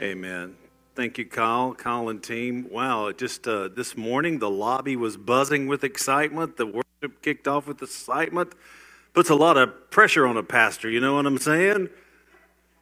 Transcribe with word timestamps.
Amen. 0.00 0.56
Thank 0.94 1.18
you, 1.18 1.26
Kyle, 1.26 1.74
Kyle 1.74 2.08
and 2.08 2.22
team. 2.22 2.66
Wow, 2.70 3.12
just 3.12 3.46
uh, 3.46 3.68
this 3.68 3.98
morning 3.98 4.38
the 4.38 4.48
lobby 4.48 4.96
was 4.96 5.18
buzzing 5.18 5.66
with 5.66 5.84
excitement. 5.84 6.56
The 6.56 6.64
worship 6.64 7.20
kicked 7.20 7.46
off 7.46 7.66
with 7.66 7.82
excitement. 7.82 8.54
Puts 9.12 9.28
a 9.28 9.34
lot 9.34 9.58
of 9.58 9.90
pressure 9.90 10.26
on 10.26 10.38
a 10.38 10.42
pastor, 10.42 10.88
you 10.88 11.00
know 11.00 11.16
what 11.16 11.26
I'm 11.26 11.36
saying? 11.36 11.90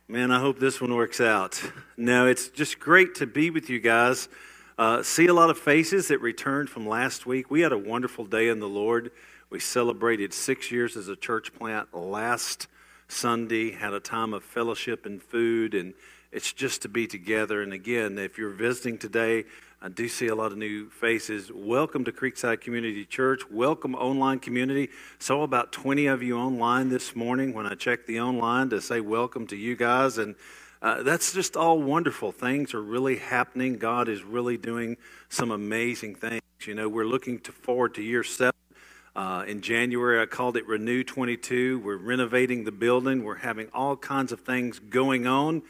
Man, 0.07 0.31
I 0.31 0.39
hope 0.39 0.61
this 0.61 0.81
one 0.81 0.95
works 0.95 1.21
out. 1.21 1.61
No, 1.97 2.29
it's 2.29 2.51
just 2.51 2.79
great 2.79 3.17
to 3.17 3.27
be 3.27 3.51
with 3.51 3.69
you 3.69 3.81
guys. 3.81 4.29
Uh, 4.79 5.03
see 5.03 5.27
a 5.27 5.35
lot 5.35 5.51
of 5.51 5.59
faces 5.59 6.07
that 6.09 6.21
returned 6.21 6.71
from 6.71 6.87
last 6.87 7.27
week. 7.27 7.51
We 7.51 7.63
had 7.63 7.73
a 7.73 7.79
wonderful 7.79 8.27
day 8.27 8.47
in 8.47 8.61
the 8.61 8.69
Lord. 8.69 9.11
We 9.51 9.59
celebrated 9.59 10.33
six 10.33 10.71
years 10.71 10.97
as 10.97 11.09
a 11.09 11.17
church 11.17 11.53
plant 11.53 11.93
last 11.93 12.69
Sunday, 13.09 13.73
had 13.73 13.93
a 13.93 13.99
time 13.99 14.33
of 14.33 14.45
fellowship 14.45 15.05
and 15.05 15.21
food 15.21 15.75
and 15.75 15.95
it's 16.31 16.53
just 16.53 16.83
to 16.83 16.89
be 16.89 17.07
together. 17.07 17.63
And 17.63 17.73
again, 17.73 18.19
if 18.19 18.37
you're 18.37 18.51
visiting 18.51 18.99
today, 18.99 19.45
I 19.81 19.89
do 19.89 20.09
see 20.09 20.27
a 20.27 20.35
lot 20.35 20.53
of 20.53 20.59
new 20.59 20.91
faces. 20.91 21.51
Welcome 21.53 22.05
to 22.05 22.13
Creekside 22.13 22.61
Community 22.61 23.05
Church. 23.07 23.43
Welcome, 23.51 23.95
online 23.95 24.39
community. 24.39 24.91
Saw 25.19 25.43
about 25.43 25.73
20 25.73 26.07
of 26.07 26.23
you 26.23 26.37
online 26.37 26.91
this 26.91 27.17
morning 27.17 27.55
when 27.55 27.67
I 27.67 27.75
checked 27.75 28.07
the 28.07 28.21
online 28.21 28.69
to 28.71 28.81
say 28.81 29.01
welcome 29.01 29.47
to 29.47 29.57
you 29.57 29.75
guys. 29.75 30.19
And 30.19 30.35
uh, 30.83 31.03
that's 31.03 31.33
just 31.33 31.57
all 31.57 31.81
wonderful. 31.81 32.33
Things 32.33 32.75
are 32.75 32.83
really 32.83 33.17
happening. 33.17 33.79
God 33.79 34.09
is 34.09 34.23
really 34.23 34.59
doing 34.59 34.97
some 35.31 35.51
amazing 35.51 36.17
things. 36.17 36.43
You 36.67 36.75
know, 36.75 36.89
we're 36.89 37.07
looking 37.07 37.39
to 37.41 37.53
forward 37.53 37.95
to 37.95 38.03
year 38.03 38.25
seven. 38.25 38.53
Uh, 39.17 39.45
in 39.49 39.63
January, 39.63 40.21
I 40.21 40.27
called 40.27 40.57
it 40.57 40.67
Renew 40.67 41.03
22. 41.03 41.81
We're 41.81 41.97
renovating 41.97 42.65
the 42.65 42.73
building. 42.73 43.25
We're 43.25 43.37
having 43.37 43.69
all 43.73 43.97
kinds 43.97 44.31
of 44.31 44.41
things 44.41 44.79
going 44.79 45.27
on. 45.27 45.63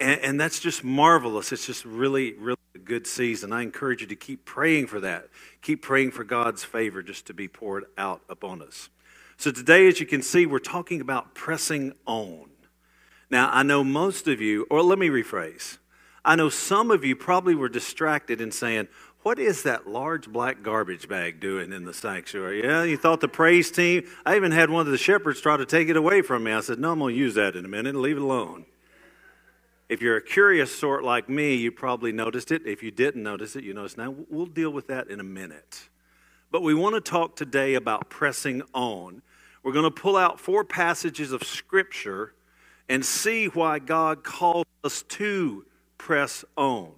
And, 0.00 0.20
and, 0.20 0.40
that's 0.40 0.58
just 0.58 0.82
marvelous. 0.82 1.52
It's 1.52 1.66
just 1.66 1.84
really, 1.84 2.32
really 2.34 2.58
a 2.74 2.78
good 2.78 3.06
season. 3.06 3.52
I 3.52 3.62
encourage 3.62 4.00
you 4.00 4.08
to 4.08 4.16
keep 4.16 4.44
praying 4.44 4.88
for 4.88 4.98
that. 5.00 5.28
Keep 5.62 5.82
praying 5.82 6.10
for 6.10 6.24
God's 6.24 6.64
favor 6.64 7.02
just 7.02 7.26
to 7.26 7.34
be 7.34 7.46
poured 7.46 7.84
out 7.96 8.20
upon 8.28 8.60
us. 8.60 8.88
So 9.36 9.50
today, 9.50 9.86
as 9.86 10.00
you 10.00 10.06
can 10.06 10.22
see, 10.22 10.46
we're 10.46 10.58
talking 10.58 11.00
about 11.00 11.34
pressing 11.34 11.92
on. 12.06 12.50
Now, 13.30 13.50
I 13.52 13.62
know 13.62 13.84
most 13.84 14.28
of 14.28 14.40
you, 14.40 14.66
or 14.70 14.82
let 14.82 14.98
me 14.98 15.08
rephrase, 15.08 15.78
I 16.24 16.36
know 16.36 16.48
some 16.48 16.90
of 16.90 17.04
you 17.04 17.14
probably 17.14 17.54
were 17.54 17.68
distracted 17.68 18.40
in 18.40 18.50
saying, 18.50 18.88
what 19.24 19.38
is 19.38 19.62
that 19.62 19.88
large 19.88 20.30
black 20.30 20.62
garbage 20.62 21.08
bag 21.08 21.40
doing 21.40 21.72
in 21.72 21.84
the 21.84 21.94
sanctuary? 21.94 22.62
Yeah, 22.62 22.82
you 22.82 22.98
thought 22.98 23.20
the 23.20 23.28
praise 23.28 23.70
team. 23.70 24.04
I 24.26 24.36
even 24.36 24.52
had 24.52 24.68
one 24.68 24.86
of 24.86 24.92
the 24.92 24.98
shepherds 24.98 25.40
try 25.40 25.56
to 25.56 25.64
take 25.64 25.88
it 25.88 25.96
away 25.96 26.20
from 26.20 26.44
me. 26.44 26.52
I 26.52 26.60
said, 26.60 26.78
No, 26.78 26.92
I'm 26.92 26.98
going 26.98 27.14
to 27.14 27.18
use 27.18 27.34
that 27.34 27.56
in 27.56 27.64
a 27.64 27.68
minute 27.68 27.94
and 27.94 28.02
leave 28.02 28.18
it 28.18 28.22
alone. 28.22 28.66
If 29.88 30.00
you're 30.00 30.16
a 30.16 30.22
curious 30.22 30.74
sort 30.74 31.04
like 31.04 31.28
me, 31.28 31.54
you 31.54 31.70
probably 31.70 32.12
noticed 32.12 32.50
it. 32.50 32.66
If 32.66 32.82
you 32.82 32.90
didn't 32.90 33.22
notice 33.22 33.54
it, 33.54 33.64
you 33.64 33.74
notice 33.74 33.96
now. 33.96 34.14
We'll 34.30 34.46
deal 34.46 34.70
with 34.70 34.86
that 34.86 35.08
in 35.08 35.20
a 35.20 35.24
minute. 35.24 35.88
But 36.50 36.62
we 36.62 36.74
want 36.74 36.94
to 36.94 37.00
talk 37.00 37.36
today 37.36 37.74
about 37.74 38.08
pressing 38.08 38.62
on. 38.72 39.22
We're 39.62 39.72
going 39.72 39.84
to 39.84 39.90
pull 39.90 40.16
out 40.16 40.40
four 40.40 40.64
passages 40.64 41.32
of 41.32 41.42
Scripture 41.42 42.34
and 42.88 43.04
see 43.04 43.46
why 43.46 43.78
God 43.78 44.24
calls 44.24 44.66
us 44.82 45.02
to 45.02 45.66
press 45.98 46.44
on. 46.56 46.92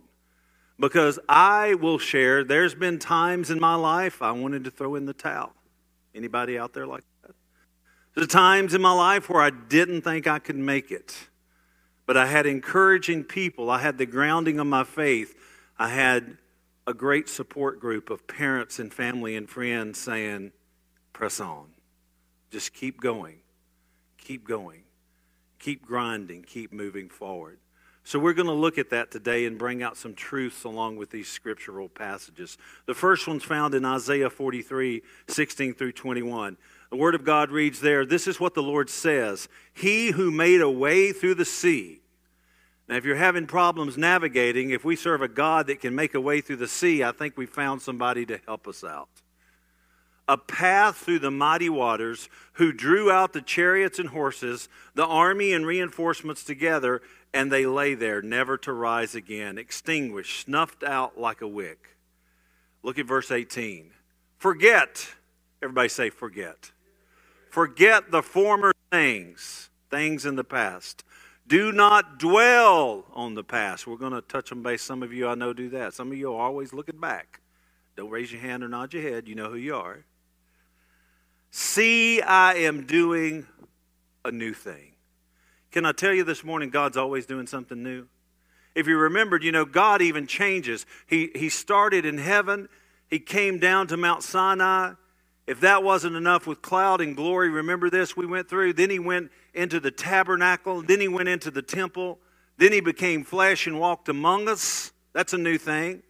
Because 0.78 1.18
I 1.28 1.74
will 1.74 1.98
share, 1.98 2.44
there's 2.44 2.74
been 2.74 2.98
times 2.98 3.50
in 3.50 3.58
my 3.58 3.74
life 3.76 4.20
I 4.20 4.32
wanted 4.32 4.64
to 4.64 4.70
throw 4.70 4.94
in 4.94 5.06
the 5.06 5.14
towel. 5.14 5.54
Anybody 6.14 6.58
out 6.58 6.72
there 6.72 6.86
like 6.86 7.04
that? 7.22 7.34
There's 8.14 8.28
times 8.28 8.74
in 8.74 8.82
my 8.82 8.92
life 8.92 9.28
where 9.28 9.42
I 9.42 9.50
didn't 9.50 10.02
think 10.02 10.26
I 10.26 10.38
could 10.38 10.56
make 10.56 10.90
it. 10.90 11.28
But 12.06 12.16
I 12.16 12.26
had 12.26 12.46
encouraging 12.46 13.24
people. 13.24 13.68
I 13.68 13.78
had 13.78 13.98
the 13.98 14.06
grounding 14.06 14.58
of 14.60 14.66
my 14.66 14.84
faith. 14.84 15.34
I 15.78 15.88
had 15.88 16.38
a 16.86 16.94
great 16.94 17.28
support 17.28 17.80
group 17.80 18.10
of 18.10 18.26
parents 18.26 18.78
and 18.78 18.94
family 18.94 19.36
and 19.36 19.48
friends 19.48 19.98
saying, 19.98 20.52
press 21.12 21.40
on. 21.40 21.66
Just 22.50 22.72
keep 22.72 23.00
going. 23.00 23.38
Keep 24.18 24.46
going. 24.46 24.82
Keep 25.58 25.84
grinding. 25.84 26.42
Keep 26.42 26.72
moving 26.72 27.08
forward. 27.08 27.58
So, 28.04 28.20
we're 28.20 28.34
going 28.34 28.46
to 28.46 28.52
look 28.52 28.78
at 28.78 28.90
that 28.90 29.10
today 29.10 29.46
and 29.46 29.58
bring 29.58 29.82
out 29.82 29.96
some 29.96 30.14
truths 30.14 30.62
along 30.62 30.96
with 30.96 31.10
these 31.10 31.26
scriptural 31.26 31.88
passages. 31.88 32.56
The 32.86 32.94
first 32.94 33.26
one's 33.26 33.42
found 33.42 33.74
in 33.74 33.84
Isaiah 33.84 34.30
43 34.30 35.02
16 35.26 35.74
through 35.74 35.90
21. 35.90 36.56
The 36.90 36.96
Word 36.96 37.14
of 37.14 37.24
God 37.24 37.50
reads 37.50 37.80
there 37.80 38.06
This 38.06 38.26
is 38.26 38.40
what 38.40 38.54
the 38.54 38.62
Lord 38.62 38.88
says 38.88 39.48
He 39.72 40.12
who 40.12 40.30
made 40.30 40.60
a 40.60 40.70
way 40.70 41.12
through 41.12 41.34
the 41.34 41.44
sea. 41.44 42.00
Now, 42.88 42.96
if 42.96 43.04
you're 43.04 43.16
having 43.16 43.46
problems 43.46 43.98
navigating, 43.98 44.70
if 44.70 44.84
we 44.84 44.94
serve 44.94 45.20
a 45.20 45.28
God 45.28 45.66
that 45.66 45.80
can 45.80 45.94
make 45.94 46.14
a 46.14 46.20
way 46.20 46.40
through 46.40 46.56
the 46.56 46.68
sea, 46.68 47.02
I 47.02 47.10
think 47.10 47.36
we 47.36 47.46
found 47.46 47.82
somebody 47.82 48.24
to 48.26 48.38
help 48.46 48.68
us 48.68 48.84
out. 48.84 49.08
A 50.28 50.36
path 50.36 50.96
through 50.96 51.18
the 51.20 51.30
mighty 51.30 51.68
waters, 51.68 52.28
who 52.54 52.72
drew 52.72 53.10
out 53.10 53.32
the 53.32 53.42
chariots 53.42 53.98
and 53.98 54.10
horses, 54.10 54.68
the 54.94 55.06
army 55.06 55.52
and 55.52 55.66
reinforcements 55.66 56.44
together, 56.44 57.02
and 57.34 57.50
they 57.50 57.66
lay 57.66 57.94
there, 57.94 58.22
never 58.22 58.56
to 58.58 58.72
rise 58.72 59.14
again, 59.14 59.58
extinguished, 59.58 60.46
snuffed 60.46 60.84
out 60.84 61.18
like 61.18 61.42
a 61.42 61.48
wick. 61.48 61.96
Look 62.82 62.98
at 62.98 63.06
verse 63.06 63.32
18. 63.32 63.90
Forget, 64.38 65.08
everybody 65.60 65.88
say, 65.88 66.10
forget. 66.10 66.70
Forget 67.56 68.10
the 68.10 68.22
former 68.22 68.74
things, 68.90 69.70
things 69.90 70.26
in 70.26 70.36
the 70.36 70.44
past. 70.44 71.04
Do 71.46 71.72
not 71.72 72.18
dwell 72.18 73.06
on 73.14 73.32
the 73.32 73.42
past. 73.42 73.86
We're 73.86 73.96
going 73.96 74.12
to 74.12 74.20
touch 74.20 74.52
on 74.52 74.62
base. 74.62 74.82
Some 74.82 75.02
of 75.02 75.10
you 75.10 75.26
I 75.26 75.36
know 75.36 75.54
do 75.54 75.70
that. 75.70 75.94
Some 75.94 76.12
of 76.12 76.18
you 76.18 76.34
are 76.34 76.38
always 76.38 76.74
looking 76.74 77.00
back. 77.00 77.40
Don't 77.96 78.10
raise 78.10 78.30
your 78.30 78.42
hand 78.42 78.62
or 78.62 78.68
nod 78.68 78.92
your 78.92 79.02
head. 79.02 79.26
You 79.26 79.36
know 79.36 79.48
who 79.48 79.56
you 79.56 79.74
are. 79.74 80.04
See, 81.50 82.20
I 82.20 82.56
am 82.56 82.84
doing 82.84 83.46
a 84.22 84.30
new 84.30 84.52
thing. 84.52 84.92
Can 85.70 85.86
I 85.86 85.92
tell 85.92 86.12
you 86.12 86.24
this 86.24 86.44
morning, 86.44 86.68
God's 86.68 86.98
always 86.98 87.24
doing 87.24 87.46
something 87.46 87.82
new? 87.82 88.06
If 88.74 88.86
you 88.86 88.98
remembered, 88.98 89.42
you 89.42 89.50
know, 89.50 89.64
God 89.64 90.02
even 90.02 90.26
changes. 90.26 90.84
He, 91.06 91.30
he 91.34 91.48
started 91.48 92.04
in 92.04 92.18
heaven, 92.18 92.68
He 93.08 93.18
came 93.18 93.58
down 93.58 93.86
to 93.86 93.96
Mount 93.96 94.22
Sinai, 94.22 94.92
if 95.46 95.60
that 95.60 95.84
wasn't 95.84 96.16
enough 96.16 96.46
with 96.46 96.60
cloud 96.60 97.00
and 97.00 97.14
glory, 97.14 97.48
remember 97.48 97.88
this 97.88 98.16
we 98.16 98.26
went 98.26 98.48
through? 98.48 98.72
Then 98.72 98.90
he 98.90 98.98
went 98.98 99.30
into 99.54 99.78
the 99.78 99.92
tabernacle, 99.92 100.82
then 100.82 101.00
he 101.00 101.08
went 101.08 101.28
into 101.28 101.50
the 101.50 101.62
temple, 101.62 102.18
then 102.58 102.72
he 102.72 102.80
became 102.80 103.22
flesh 103.22 103.66
and 103.66 103.78
walked 103.78 104.08
among 104.08 104.48
us. 104.48 104.92
That's 105.12 105.32
a 105.32 105.38
new 105.38 105.56
thing. 105.56 106.02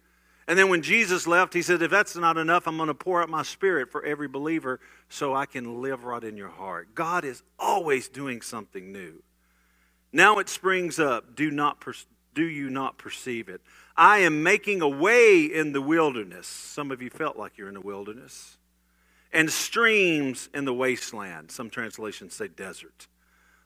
And 0.47 0.57
then 0.57 0.69
when 0.69 0.81
Jesus 0.81 1.27
left, 1.27 1.53
he 1.53 1.61
said, 1.61 1.81
If 1.81 1.91
that's 1.91 2.15
not 2.15 2.37
enough, 2.37 2.67
I'm 2.67 2.77
going 2.77 2.87
to 2.87 2.93
pour 2.93 3.21
out 3.21 3.29
my 3.29 3.43
spirit 3.43 3.91
for 3.91 4.03
every 4.03 4.27
believer 4.27 4.79
so 5.09 5.35
I 5.35 5.45
can 5.45 5.81
live 5.81 6.03
right 6.03 6.23
in 6.23 6.37
your 6.37 6.49
heart. 6.49 6.95
God 6.95 7.25
is 7.25 7.43
always 7.59 8.07
doing 8.07 8.41
something 8.41 8.91
new. 8.91 9.21
Now 10.13 10.39
it 10.39 10.47
springs 10.47 10.99
up. 10.99 11.35
Do, 11.35 11.51
not 11.51 11.81
per- 11.81 11.93
do 12.33 12.45
you 12.45 12.69
not 12.69 12.97
perceive 12.97 13.49
it? 13.49 13.61
I 13.95 14.19
am 14.19 14.41
making 14.41 14.81
a 14.81 14.87
way 14.87 15.43
in 15.43 15.73
the 15.73 15.81
wilderness. 15.81 16.47
Some 16.47 16.91
of 16.91 17.01
you 17.01 17.09
felt 17.09 17.37
like 17.37 17.57
you're 17.57 17.67
in 17.67 17.73
the 17.73 17.81
wilderness 17.81 18.57
and 19.31 19.49
streams 19.51 20.49
in 20.53 20.65
the 20.65 20.73
wasteland. 20.73 21.51
Some 21.51 21.69
translations 21.69 22.33
say 22.33 22.47
desert. 22.47 23.07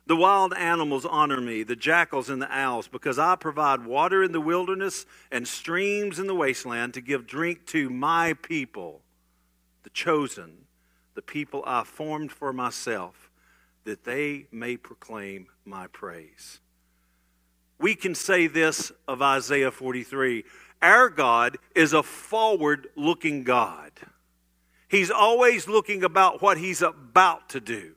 The 0.08 0.16
wild 0.16 0.54
animals 0.54 1.06
honor 1.06 1.40
me, 1.40 1.64
the 1.64 1.76
jackals 1.76 2.30
and 2.30 2.42
the 2.42 2.54
owls, 2.54 2.88
because 2.88 3.20
I 3.20 3.36
provide 3.36 3.86
water 3.86 4.24
in 4.24 4.32
the 4.32 4.42
wilderness 4.42 5.06
and 5.32 5.48
streams 5.48 6.20
in 6.20 6.28
the 6.28 6.36
wasteland 6.36 6.96
to 6.96 7.02
give 7.02 7.28
drink 7.28 7.66
to 7.68 7.90
my 7.90 8.34
people, 8.34 9.02
the 9.84 9.90
chosen, 9.92 10.66
the 11.14 11.22
people 11.22 11.64
I 11.66 11.84
formed 11.84 12.32
for 12.32 12.52
myself, 12.52 13.30
that 13.84 14.04
they 14.04 14.48
may 14.52 14.76
proclaim 14.78 15.48
my 15.66 15.88
praise. 15.88 16.60
We 17.80 17.96
can 17.96 18.14
say 18.14 18.48
this 18.48 18.92
of 19.08 19.22
Isaiah 19.22 19.72
43 19.72 20.44
Our 20.82 21.10
God 21.10 21.58
is 21.76 21.94
a 21.94 22.04
forward 22.04 22.88
looking 22.96 23.44
God. 23.44 23.92
He's 24.92 25.10
always 25.10 25.70
looking 25.70 26.04
about 26.04 26.42
what 26.42 26.58
he's 26.58 26.82
about 26.82 27.48
to 27.52 27.62
do. 27.62 27.94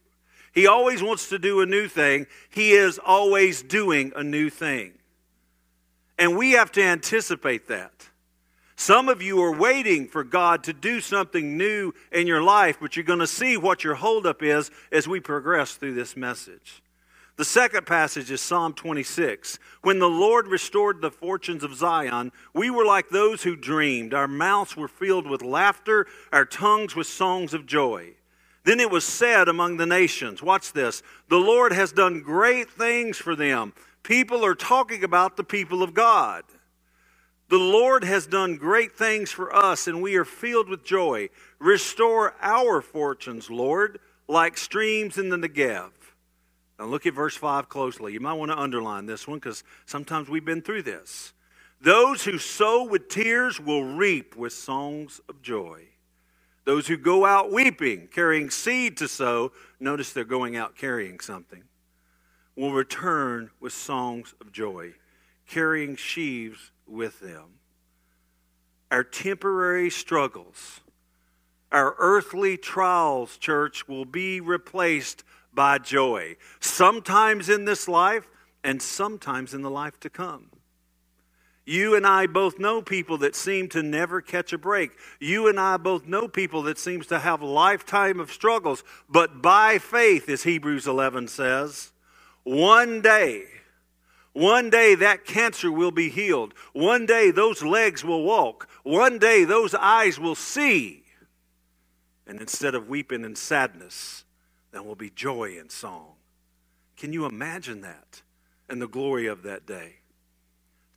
He 0.52 0.68
always 0.68 1.02
wants 1.02 1.28
to 1.30 1.40
do 1.40 1.60
a 1.60 1.66
new 1.66 1.88
thing. 1.88 2.28
He 2.50 2.70
is 2.70 3.00
always 3.04 3.64
doing 3.64 4.12
a 4.14 4.22
new 4.22 4.48
thing. 4.48 4.92
And 6.16 6.38
we 6.38 6.52
have 6.52 6.70
to 6.70 6.82
anticipate 6.84 7.66
that. 7.66 7.90
Some 8.76 9.08
of 9.08 9.20
you 9.20 9.42
are 9.42 9.52
waiting 9.52 10.06
for 10.06 10.22
God 10.22 10.62
to 10.64 10.72
do 10.72 11.00
something 11.00 11.58
new 11.58 11.92
in 12.12 12.28
your 12.28 12.42
life, 12.44 12.78
but 12.80 12.94
you're 12.94 13.04
going 13.04 13.18
to 13.18 13.26
see 13.26 13.56
what 13.56 13.82
your 13.82 13.96
holdup 13.96 14.40
is 14.40 14.70
as 14.92 15.08
we 15.08 15.18
progress 15.18 15.74
through 15.74 15.94
this 15.94 16.16
message. 16.16 16.80
The 17.36 17.44
second 17.44 17.84
passage 17.84 18.30
is 18.30 18.40
Psalm 18.40 18.74
26. 18.74 19.58
When 19.82 19.98
the 19.98 20.08
Lord 20.08 20.46
restored 20.46 21.00
the 21.00 21.10
fortunes 21.10 21.64
of 21.64 21.74
Zion, 21.74 22.30
we 22.52 22.70
were 22.70 22.84
like 22.84 23.08
those 23.08 23.42
who 23.42 23.56
dreamed. 23.56 24.14
Our 24.14 24.28
mouths 24.28 24.76
were 24.76 24.86
filled 24.86 25.26
with 25.26 25.42
laughter, 25.42 26.06
our 26.32 26.44
tongues 26.44 26.94
with 26.94 27.08
songs 27.08 27.52
of 27.52 27.66
joy. 27.66 28.14
Then 28.62 28.78
it 28.78 28.90
was 28.90 29.04
said 29.04 29.48
among 29.48 29.78
the 29.78 29.86
nations, 29.86 30.44
watch 30.44 30.72
this, 30.72 31.02
the 31.28 31.38
Lord 31.38 31.72
has 31.72 31.90
done 31.90 32.22
great 32.22 32.70
things 32.70 33.18
for 33.18 33.34
them. 33.34 33.72
People 34.04 34.44
are 34.44 34.54
talking 34.54 35.02
about 35.02 35.36
the 35.36 35.44
people 35.44 35.82
of 35.82 35.92
God. 35.92 36.44
The 37.48 37.58
Lord 37.58 38.04
has 38.04 38.28
done 38.28 38.56
great 38.56 38.96
things 38.96 39.32
for 39.32 39.54
us, 39.54 39.88
and 39.88 40.00
we 40.00 40.14
are 40.14 40.24
filled 40.24 40.68
with 40.68 40.84
joy. 40.84 41.30
Restore 41.58 42.34
our 42.40 42.80
fortunes, 42.80 43.50
Lord, 43.50 43.98
like 44.28 44.56
streams 44.56 45.18
in 45.18 45.30
the 45.30 45.36
Negev. 45.36 45.90
Now, 46.78 46.86
look 46.86 47.06
at 47.06 47.14
verse 47.14 47.36
5 47.36 47.68
closely. 47.68 48.12
You 48.12 48.20
might 48.20 48.34
want 48.34 48.50
to 48.50 48.58
underline 48.58 49.06
this 49.06 49.28
one 49.28 49.38
because 49.38 49.62
sometimes 49.86 50.28
we've 50.28 50.44
been 50.44 50.62
through 50.62 50.82
this. 50.82 51.32
Those 51.80 52.24
who 52.24 52.38
sow 52.38 52.84
with 52.84 53.08
tears 53.08 53.60
will 53.60 53.84
reap 53.84 54.36
with 54.36 54.52
songs 54.52 55.20
of 55.28 55.42
joy. 55.42 55.88
Those 56.64 56.86
who 56.86 56.96
go 56.96 57.26
out 57.26 57.52
weeping, 57.52 58.08
carrying 58.08 58.48
seed 58.48 58.96
to 58.96 59.08
sow, 59.08 59.52
notice 59.78 60.12
they're 60.12 60.24
going 60.24 60.56
out 60.56 60.76
carrying 60.76 61.20
something, 61.20 61.64
will 62.56 62.72
return 62.72 63.50
with 63.60 63.74
songs 63.74 64.34
of 64.40 64.50
joy, 64.50 64.94
carrying 65.46 65.94
sheaves 65.94 66.70
with 66.86 67.20
them. 67.20 67.58
Our 68.90 69.04
temporary 69.04 69.90
struggles, 69.90 70.80
our 71.70 71.94
earthly 71.98 72.56
trials, 72.56 73.36
church, 73.36 73.86
will 73.86 74.06
be 74.06 74.40
replaced 74.40 75.22
by 75.54 75.78
joy, 75.78 76.36
sometimes 76.60 77.48
in 77.48 77.64
this 77.64 77.88
life 77.88 78.28
and 78.62 78.80
sometimes 78.80 79.54
in 79.54 79.62
the 79.62 79.70
life 79.70 79.98
to 80.00 80.10
come. 80.10 80.50
You 81.66 81.96
and 81.96 82.06
I 82.06 82.26
both 82.26 82.58
know 82.58 82.82
people 82.82 83.18
that 83.18 83.34
seem 83.34 83.68
to 83.70 83.82
never 83.82 84.20
catch 84.20 84.52
a 84.52 84.58
break. 84.58 84.90
You 85.18 85.48
and 85.48 85.58
I 85.58 85.78
both 85.78 86.06
know 86.06 86.28
people 86.28 86.62
that 86.62 86.78
seems 86.78 87.06
to 87.06 87.18
have 87.18 87.40
a 87.40 87.46
lifetime 87.46 88.20
of 88.20 88.30
struggles, 88.30 88.84
but 89.08 89.40
by 89.40 89.78
faith, 89.78 90.28
as 90.28 90.42
Hebrews 90.42 90.86
11 90.86 91.28
says, 91.28 91.92
one 92.42 93.00
day, 93.00 93.44
one 94.34 94.68
day 94.68 94.94
that 94.96 95.24
cancer 95.24 95.72
will 95.72 95.92
be 95.92 96.10
healed. 96.10 96.52
One 96.72 97.06
day 97.06 97.30
those 97.30 97.62
legs 97.62 98.04
will 98.04 98.24
walk. 98.24 98.68
One 98.82 99.18
day 99.18 99.44
those 99.44 99.74
eyes 99.74 100.18
will 100.18 100.34
see. 100.34 101.04
And 102.26 102.40
instead 102.40 102.74
of 102.74 102.88
weeping 102.88 103.24
and 103.24 103.38
sadness, 103.38 104.23
there 104.74 104.82
will 104.82 104.96
be 104.96 105.10
joy 105.10 105.56
and 105.56 105.70
song. 105.70 106.14
Can 106.96 107.12
you 107.12 107.26
imagine 107.26 107.80
that 107.82 108.22
and 108.68 108.82
the 108.82 108.88
glory 108.88 109.28
of 109.28 109.44
that 109.44 109.66
day? 109.66 109.98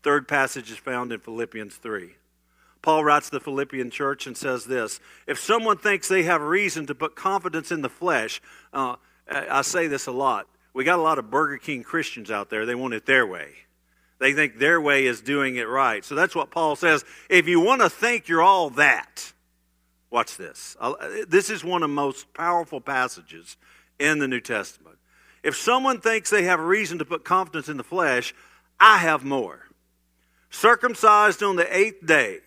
Third 0.01 0.27
passage 0.27 0.71
is 0.71 0.77
found 0.77 1.12
in 1.12 1.19
Philippians 1.19 1.75
3. 1.75 2.15
Paul 2.81 3.03
writes 3.03 3.29
to 3.29 3.35
the 3.35 3.39
Philippian 3.39 3.91
church 3.91 4.25
and 4.25 4.35
says 4.35 4.65
this 4.65 5.00
If 5.27 5.38
someone 5.38 5.77
thinks 5.77 6.07
they 6.07 6.24
have 6.24 6.41
reason 6.41 6.88
to 6.88 6.95
put 6.95 7.15
confidence 7.15 7.71
in 7.71 7.83
the 7.83 7.89
flesh, 7.89 8.41
uh, 8.74 8.95
I 9.29 9.62
say 9.62 9.85
this 9.85 10.07
a 10.07 10.12
lot. 10.12 10.47
We 10.73 10.83
got 10.83 10.97
a 10.97 11.03
lot 11.03 11.19
of 11.19 11.30
Burger 11.30 11.57
King 11.57 11.83
Christians 11.83 12.31
out 12.31 12.50
there. 12.50 12.65
They 12.65 12.75
want 12.75 12.95
it 12.95 13.06
their 13.06 13.27
way. 13.27 13.50
They 14.18 14.33
think 14.33 14.57
their 14.57 14.81
way 14.81 15.06
is 15.06 15.21
doing 15.21 15.57
it 15.57 15.68
right. 15.68 16.03
So 16.03 16.15
that's 16.15 16.33
what 16.33 16.50
Paul 16.50 16.75
says. 16.75 17.06
If 17.30 17.47
you 17.47 17.59
want 17.59 17.81
to 17.81 17.89
think 17.91 18.27
you're 18.27 18.41
all 18.41 18.71
that, 18.71 19.33
watch 20.09 20.38
this. 20.38 20.75
Uh, 20.80 20.94
this 21.27 21.50
is 21.50 21.63
one 21.63 21.83
of 21.83 21.89
the 21.89 21.95
most 21.95 22.33
powerful 22.33 22.81
passages 22.81 23.57
in 24.00 24.19
the 24.19 24.27
New 24.27 24.42
Testament. 24.42 24.98
If 25.44 25.56
someone 25.56 26.01
thinks 26.01 26.30
they 26.30 26.44
have 26.44 26.59
a 26.59 26.65
reason 26.65 26.98
to 27.00 27.06
put 27.06 27.24
confidence 27.24 27.69
in 27.69 27.77
the 27.77 27.83
flesh, 27.83 28.33
I 28.80 28.98
have 28.98 29.24
more 29.24 29.68
circumcised 30.50 31.44
on 31.44 31.56
the 31.56 31.77
eighth 31.77 32.06
day, 32.06 32.39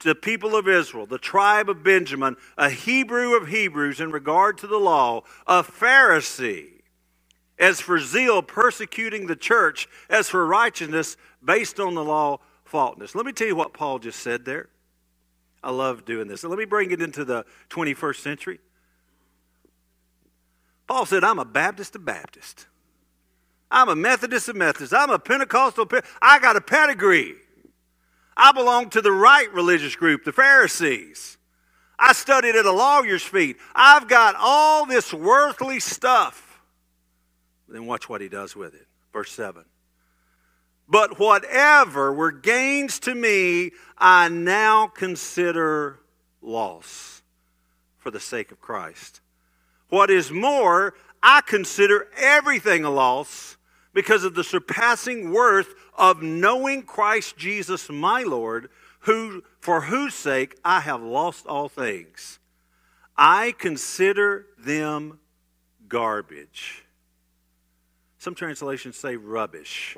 to 0.00 0.08
the 0.08 0.14
people 0.14 0.56
of 0.56 0.66
Israel, 0.66 1.06
the 1.06 1.18
tribe 1.18 1.68
of 1.68 1.82
Benjamin, 1.82 2.36
a 2.56 2.70
Hebrew 2.70 3.36
of 3.36 3.48
Hebrews 3.48 4.00
in 4.00 4.10
regard 4.10 4.56
to 4.58 4.66
the 4.66 4.78
law, 4.78 5.22
a 5.46 5.62
Pharisee. 5.62 6.80
As 7.58 7.82
for 7.82 7.98
zeal, 7.98 8.40
persecuting 8.40 9.26
the 9.26 9.36
church, 9.36 9.86
as 10.08 10.30
for 10.30 10.46
righteousness, 10.46 11.18
based 11.44 11.78
on 11.78 11.94
the 11.94 12.02
law, 12.02 12.38
faultless. 12.64 13.14
Let 13.14 13.26
me 13.26 13.32
tell 13.32 13.46
you 13.46 13.56
what 13.56 13.74
Paul 13.74 13.98
just 13.98 14.20
said 14.20 14.46
there. 14.46 14.70
I 15.62 15.70
love 15.70 16.04
doing 16.04 16.28
this. 16.28 16.42
Let 16.42 16.58
me 16.58 16.64
bring 16.64 16.90
it 16.90 17.02
into 17.02 17.24
the 17.24 17.44
21st 17.70 18.16
century. 18.16 18.58
Paul 20.86 21.06
said, 21.06 21.22
I'm 21.22 21.38
a 21.38 21.44
Baptist 21.44 21.94
of 21.94 22.04
Baptist. 22.04 22.66
I'm 23.70 23.88
a 23.88 23.94
Methodist 23.94 24.48
of 24.48 24.56
Methodist. 24.56 24.92
I'm 24.92 25.10
a 25.10 25.18
Pentecostal. 25.18 25.88
I 26.20 26.38
got 26.38 26.56
a 26.56 26.60
pedigree. 26.60 27.36
I 28.36 28.52
belong 28.52 28.90
to 28.90 29.00
the 29.00 29.12
right 29.12 29.52
religious 29.52 29.94
group, 29.94 30.24
the 30.24 30.32
Pharisees. 30.32 31.36
I 31.98 32.14
studied 32.14 32.56
at 32.56 32.64
a 32.64 32.72
lawyer's 32.72 33.22
feet. 33.22 33.58
I've 33.74 34.08
got 34.08 34.34
all 34.38 34.86
this 34.86 35.12
worldly 35.12 35.78
stuff. 35.78 36.60
Then 37.68 37.86
watch 37.86 38.08
what 38.08 38.20
he 38.20 38.28
does 38.28 38.56
with 38.56 38.74
it. 38.74 38.86
Verse 39.12 39.30
7. 39.30 39.64
But 40.90 41.20
whatever 41.20 42.12
were 42.12 42.32
gains 42.32 42.98
to 43.00 43.14
me, 43.14 43.70
I 43.96 44.28
now 44.28 44.88
consider 44.88 46.00
loss 46.42 47.22
for 47.98 48.10
the 48.10 48.18
sake 48.18 48.50
of 48.50 48.60
Christ. 48.60 49.20
What 49.88 50.10
is 50.10 50.32
more, 50.32 50.94
I 51.22 51.42
consider 51.42 52.08
everything 52.16 52.84
a 52.84 52.90
loss 52.90 53.56
because 53.92 54.24
of 54.24 54.34
the 54.34 54.44
surpassing 54.44 55.32
worth 55.32 55.74
of 55.96 56.22
knowing 56.22 56.82
Christ 56.82 57.36
Jesus 57.36 57.88
my 57.88 58.22
Lord, 58.22 58.68
who 59.00 59.44
for 59.60 59.82
whose 59.82 60.14
sake 60.14 60.56
I 60.64 60.80
have 60.80 61.02
lost 61.02 61.46
all 61.46 61.68
things. 61.68 62.38
I 63.16 63.52
consider 63.52 64.46
them 64.58 65.20
garbage. 65.88 66.84
Some 68.18 68.34
translations 68.34 68.96
say 68.96 69.16
rubbish. 69.16 69.96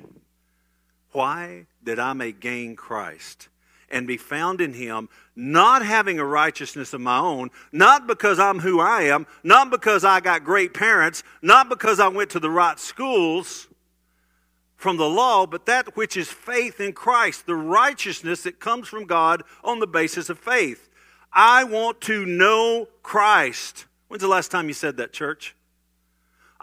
Why? 1.13 1.67
That 1.83 2.01
I 2.01 2.13
may 2.13 2.33
gain 2.33 2.77
Christ 2.77 3.49
and 3.91 4.07
be 4.07 4.17
found 4.17 4.61
in 4.61 4.73
him, 4.73 5.09
not 5.37 5.85
having 5.85 6.19
a 6.19 6.25
righteousness 6.25 6.95
of 6.95 7.01
my 7.03 7.19
own, 7.19 7.51
not 7.71 8.07
because 8.07 8.39
I'm 8.39 8.61
who 8.61 8.81
I 8.81 9.03
am, 9.03 9.27
not 9.45 9.71
because 9.71 10.03
I 10.03 10.21
got 10.21 10.45
great 10.45 10.73
parents, 10.73 11.23
not 11.43 11.69
because 11.69 12.01
I 12.01 12.09
went 12.09 12.31
to 12.31 12.41
the 12.41 12.51
right 12.51 12.79
schools, 12.79 13.69
from 14.83 14.97
the 14.97 15.09
law, 15.09 15.47
but 15.47 15.65
that 15.67 15.97
which 15.97 16.17
is 16.17 16.29
faith 16.29 16.81
in 16.81 16.93
Christ, 16.93 17.47
the 17.47 17.55
righteousness 17.55 18.43
that 18.43 18.59
comes 18.59 18.89
from 18.89 19.07
God 19.07 19.45
on 19.63 19.79
the 19.79 19.87
basis 19.87 20.29
of 20.29 20.41
faith. 20.41 20.91
I 21.33 21.63
want 21.63 22.01
to 22.03 22.27
know 22.27 22.89
Christ. 23.05 23.87
When's 24.09 24.23
the 24.23 24.29
last 24.29 24.51
time 24.51 24.67
you 24.67 24.75
said 24.75 24.97
that, 24.97 25.13
church? 25.13 25.55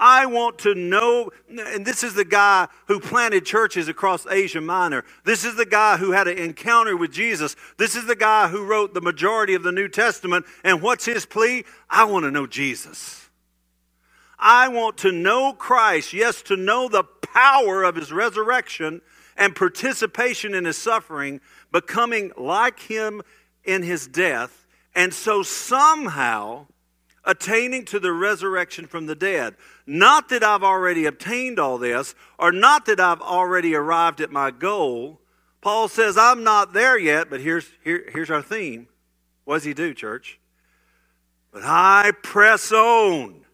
I 0.02 0.28
want 0.28 0.60
to 0.60 0.74
know, 0.74 1.30
and 1.50 1.86
this 1.86 2.04
is 2.04 2.14
the 2.14 2.24
guy 2.24 2.70
who 2.88 3.02
planted 3.02 3.46
churches 3.46 3.90
across 3.90 4.26
Asia 4.26 4.62
Minor. 4.62 5.04
This 5.26 5.44
is 5.44 5.58
the 5.58 5.66
guy 5.66 5.98
who 5.98 6.12
had 6.12 6.30
an 6.30 6.38
encounter 6.38 6.96
with 6.96 7.12
Jesus. 7.12 7.58
This 7.78 7.98
is 7.98 8.08
the 8.08 8.16
guy 8.16 8.48
who 8.48 8.66
wrote 8.66 8.94
the 8.94 9.02
majority 9.02 9.56
of 9.56 9.64
the 9.64 9.74
New 9.74 9.90
Testament. 9.90 10.46
And 10.64 10.82
what's 10.82 11.04
his 11.04 11.26
plea? 11.26 11.66
I 11.90 12.06
want 12.06 12.24
to 12.24 12.32
know 12.32 12.48
Jesus. 12.48 13.30
I 14.40 14.70
want 14.70 14.98
to 15.00 15.12
know 15.12 15.52
Christ. 15.52 16.14
Yes, 16.14 16.42
to 16.44 16.56
know 16.56 16.88
the 16.88 17.04
power 17.04 17.84
of 17.84 17.98
his 17.98 18.14
resurrection 18.14 19.02
and 19.36 19.54
participation 19.54 20.54
in 20.54 20.64
his 20.64 20.78
suffering, 20.78 21.42
becoming 21.74 22.32
like 22.38 22.80
him 22.80 23.22
in 23.66 23.84
his 23.84 24.08
death, 24.08 24.66
and 24.96 25.14
so 25.14 25.44
somehow 25.44 26.68
attaining 27.30 27.86
to 27.86 28.00
the 28.00 28.12
resurrection 28.12 28.88
from 28.88 29.06
the 29.06 29.16
dead. 29.16 29.56
Not 29.86 30.30
that 30.30 30.44
I've 30.44 30.64
already 30.64 31.06
obtained 31.06 31.60
all 31.60 31.78
this, 31.78 32.16
or 32.40 32.52
not 32.52 32.88
that 32.88 33.00
I've 33.00 33.22
already 33.22 33.76
arrived 33.76 34.20
at 34.20 34.32
my 34.32 34.50
goal. 34.50 35.22
Paul 35.62 35.88
says, 35.88 36.18
I'm 36.18 36.44
not 36.44 36.74
there 36.74 36.98
yet, 36.98 37.30
but 37.30 37.40
here's, 37.40 37.70
here, 37.84 38.10
here's 38.12 38.32
our 38.32 38.42
theme. 38.42 38.88
What 39.46 39.56
does 39.56 39.64
he 39.64 39.76
do, 39.76 39.94
church? 39.94 40.40
But 41.52 41.62
I 41.64 42.14
press 42.24 42.72
on 42.72 43.46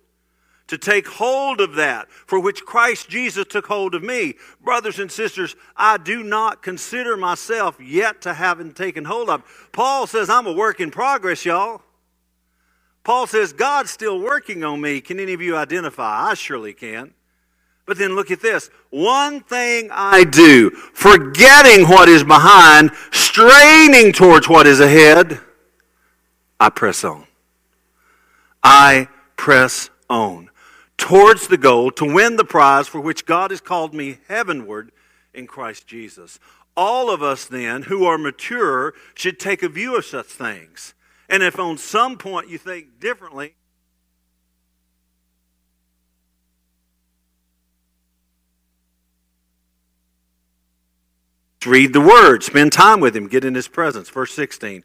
to 0.67 0.77
take 0.77 1.07
hold 1.07 1.59
of 1.59 1.75
that 1.75 2.09
for 2.11 2.39
which 2.39 2.63
Christ 2.63 3.09
Jesus 3.09 3.45
took 3.45 3.67
hold 3.67 3.93
of 3.93 4.03
me. 4.03 4.35
Brothers 4.63 4.99
and 4.99 5.11
sisters, 5.11 5.55
I 5.75 5.97
do 5.97 6.23
not 6.23 6.63
consider 6.63 7.17
myself 7.17 7.77
yet 7.79 8.21
to 8.21 8.33
having 8.33 8.73
taken 8.73 9.05
hold 9.05 9.29
of. 9.29 9.43
Paul 9.73 10.07
says 10.07 10.29
I'm 10.29 10.47
a 10.47 10.53
work 10.53 10.79
in 10.79 10.91
progress, 10.91 11.45
y'all. 11.45 11.81
Paul 13.05 13.27
says 13.27 13.53
God's 13.53 13.91
still 13.91 14.19
working 14.19 14.63
on 14.63 14.81
me. 14.81 14.99
Can 14.99 15.19
any 15.19 15.33
of 15.33 15.41
you 15.41 15.55
identify? 15.55 16.29
I 16.29 16.33
surely 16.33 16.73
can. 16.73 17.13
But 17.85 17.99
then 17.99 18.15
look 18.15 18.31
at 18.31 18.41
this. 18.41 18.71
One 18.89 19.41
thing 19.41 19.89
I 19.91 20.23
do, 20.23 20.71
forgetting 20.71 21.87
what 21.87 22.09
is 22.09 22.23
behind, 22.23 22.89
straining 23.11 24.11
towards 24.11 24.49
what 24.49 24.65
is 24.65 24.79
ahead, 24.79 25.39
I 26.59 26.69
press 26.69 27.03
on. 27.03 27.27
I 28.63 29.07
press 29.37 29.91
on 30.09 30.49
towards 30.97 31.47
the 31.47 31.57
goal 31.57 31.91
to 31.91 32.11
win 32.11 32.37
the 32.37 32.43
prize 32.43 32.87
for 32.87 32.99
which 32.99 33.27
God 33.27 33.51
has 33.51 33.61
called 33.61 33.93
me 33.93 34.17
heavenward 34.27 34.91
in 35.31 35.45
Christ 35.45 35.85
Jesus. 35.85 36.39
All 36.75 37.11
of 37.11 37.21
us, 37.21 37.45
then, 37.45 37.83
who 37.83 38.03
are 38.05 38.17
mature, 38.17 38.95
should 39.13 39.39
take 39.39 39.61
a 39.61 39.69
view 39.69 39.95
of 39.95 40.05
such 40.05 40.25
things. 40.25 40.94
And 41.29 41.41
if 41.43 41.59
on 41.59 41.77
some 41.77 42.17
point 42.17 42.49
you 42.49 42.57
think 42.57 42.99
differently, 42.99 43.55
read 51.65 51.93
the 51.93 52.01
word, 52.01 52.43
spend 52.43 52.71
time 52.71 52.99
with 52.99 53.15
him, 53.15 53.27
get 53.27 53.43
in 53.43 53.55
his 53.55 53.67
presence. 53.67 54.09
Verse 54.09 54.33
16. 54.33 54.83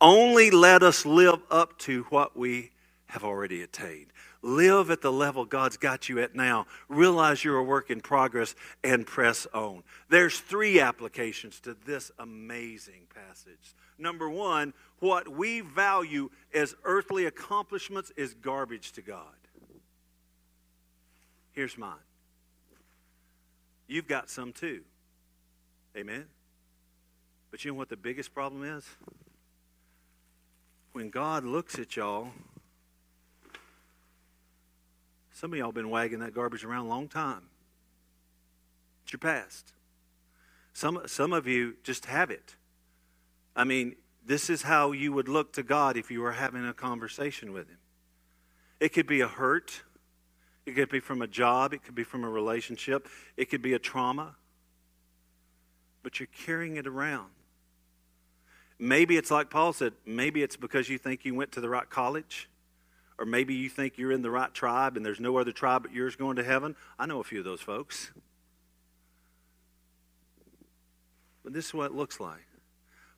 Only 0.00 0.50
let 0.50 0.82
us 0.82 1.04
live 1.06 1.40
up 1.50 1.78
to 1.80 2.04
what 2.10 2.36
we 2.36 2.70
have 3.08 3.24
already 3.24 3.62
attained. 3.62 4.12
Live 4.42 4.90
at 4.90 5.02
the 5.02 5.12
level 5.12 5.44
God's 5.44 5.76
got 5.76 6.08
you 6.08 6.20
at 6.20 6.34
now. 6.34 6.66
Realize 6.88 7.42
you're 7.42 7.58
a 7.58 7.62
work 7.62 7.90
in 7.90 8.00
progress 8.00 8.54
and 8.84 9.06
press 9.06 9.46
on. 9.52 9.82
There's 10.08 10.38
three 10.38 10.78
applications 10.78 11.58
to 11.60 11.76
this 11.86 12.10
amazing 12.18 13.08
passage. 13.12 13.74
Number 13.98 14.28
one, 14.30 14.74
what 15.00 15.28
we 15.28 15.60
value 15.60 16.30
as 16.54 16.74
earthly 16.84 17.26
accomplishments 17.26 18.12
is 18.16 18.34
garbage 18.34 18.92
to 18.92 19.02
God. 19.02 19.24
Here's 21.52 21.76
mine. 21.76 21.96
You've 23.88 24.06
got 24.06 24.30
some 24.30 24.52
too. 24.52 24.82
Amen? 25.96 26.26
But 27.50 27.64
you 27.64 27.72
know 27.72 27.76
what 27.78 27.88
the 27.88 27.96
biggest 27.96 28.34
problem 28.34 28.62
is? 28.62 28.84
When 30.92 31.10
God 31.10 31.44
looks 31.44 31.78
at 31.78 31.96
y'all, 31.96 32.28
some 35.38 35.52
of 35.52 35.58
y'all 35.60 35.70
been 35.70 35.88
wagging 35.88 36.18
that 36.18 36.34
garbage 36.34 36.64
around 36.64 36.86
a 36.86 36.88
long 36.88 37.06
time. 37.06 37.42
It's 39.04 39.12
your 39.12 39.20
past. 39.20 39.72
Some, 40.72 41.02
some 41.06 41.32
of 41.32 41.46
you 41.46 41.76
just 41.84 42.06
have 42.06 42.32
it. 42.32 42.56
I 43.54 43.62
mean, 43.62 43.94
this 44.26 44.50
is 44.50 44.62
how 44.62 44.90
you 44.90 45.12
would 45.12 45.28
look 45.28 45.52
to 45.52 45.62
God 45.62 45.96
if 45.96 46.10
you 46.10 46.22
were 46.22 46.32
having 46.32 46.66
a 46.66 46.74
conversation 46.74 47.52
with 47.52 47.68
Him. 47.68 47.78
It 48.80 48.88
could 48.88 49.06
be 49.06 49.20
a 49.20 49.28
hurt, 49.28 49.82
it 50.66 50.72
could 50.72 50.88
be 50.88 50.98
from 50.98 51.22
a 51.22 51.28
job, 51.28 51.72
it 51.72 51.84
could 51.84 51.94
be 51.94 52.02
from 52.02 52.24
a 52.24 52.28
relationship, 52.28 53.06
it 53.36 53.48
could 53.48 53.62
be 53.62 53.74
a 53.74 53.78
trauma, 53.78 54.34
but 56.02 56.18
you're 56.18 56.28
carrying 56.44 56.74
it 56.74 56.86
around. 56.88 57.30
Maybe 58.76 59.16
it's 59.16 59.30
like 59.30 59.50
Paul 59.50 59.72
said, 59.72 59.92
maybe 60.04 60.42
it's 60.42 60.56
because 60.56 60.88
you 60.88 60.98
think 60.98 61.24
you 61.24 61.36
went 61.36 61.52
to 61.52 61.60
the 61.60 61.68
right 61.68 61.88
college, 61.88 62.48
or 63.18 63.26
maybe 63.26 63.54
you 63.54 63.68
think 63.68 63.98
you're 63.98 64.12
in 64.12 64.22
the 64.22 64.30
right 64.30 64.52
tribe 64.54 64.96
and 64.96 65.04
there's 65.04 65.20
no 65.20 65.36
other 65.38 65.52
tribe 65.52 65.82
but 65.82 65.92
yours 65.92 66.14
going 66.16 66.36
to 66.36 66.44
heaven. 66.44 66.76
I 66.98 67.06
know 67.06 67.20
a 67.20 67.24
few 67.24 67.40
of 67.40 67.44
those 67.44 67.60
folks. 67.60 68.12
But 71.42 71.52
this 71.52 71.66
is 71.66 71.74
what 71.74 71.86
it 71.86 71.94
looks 71.94 72.20
like. 72.20 72.46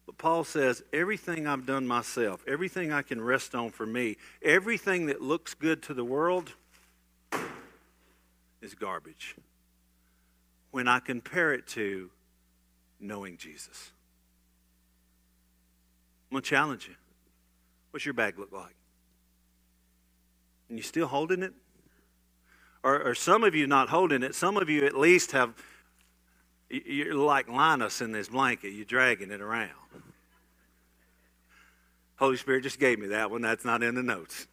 But 0.06 0.16
Paul 0.16 0.44
says, 0.44 0.82
everything 0.92 1.46
I've 1.46 1.66
done 1.66 1.86
myself, 1.86 2.42
everything 2.48 2.92
I 2.92 3.02
can 3.02 3.20
rest 3.20 3.54
on 3.54 3.70
for 3.70 3.86
me, 3.86 4.16
everything 4.42 5.06
that 5.06 5.20
looks 5.20 5.54
good 5.54 5.82
to 5.84 5.94
the 5.94 6.04
world 6.04 6.52
is 8.62 8.74
garbage 8.74 9.36
when 10.70 10.88
I 10.88 11.00
compare 11.00 11.52
it 11.52 11.66
to 11.68 12.10
knowing 12.98 13.36
Jesus. 13.36 13.92
I'm 16.30 16.36
going 16.36 16.42
to 16.42 16.48
challenge 16.48 16.88
you. 16.88 16.94
What's 17.90 18.06
your 18.06 18.14
bag 18.14 18.38
look 18.38 18.52
like? 18.52 18.74
And 20.70 20.78
you 20.78 20.82
still 20.82 21.08
holding 21.08 21.42
it? 21.42 21.52
Or, 22.82 23.10
or 23.10 23.14
some 23.14 23.44
of 23.44 23.54
you 23.54 23.66
not 23.66 23.90
holding 23.90 24.22
it, 24.22 24.34
some 24.34 24.56
of 24.56 24.70
you 24.70 24.86
at 24.86 24.96
least 24.96 25.32
have, 25.32 25.52
you're 26.70 27.14
like 27.14 27.48
Linus 27.48 28.00
in 28.00 28.12
this 28.12 28.28
blanket, 28.28 28.70
you're 28.70 28.86
dragging 28.86 29.30
it 29.30 29.42
around. 29.42 29.70
Holy 32.16 32.36
Spirit 32.36 32.62
just 32.62 32.78
gave 32.78 32.98
me 32.98 33.08
that 33.08 33.30
one. 33.30 33.42
That's 33.42 33.64
not 33.64 33.82
in 33.82 33.94
the 33.94 34.02
notes. 34.02 34.46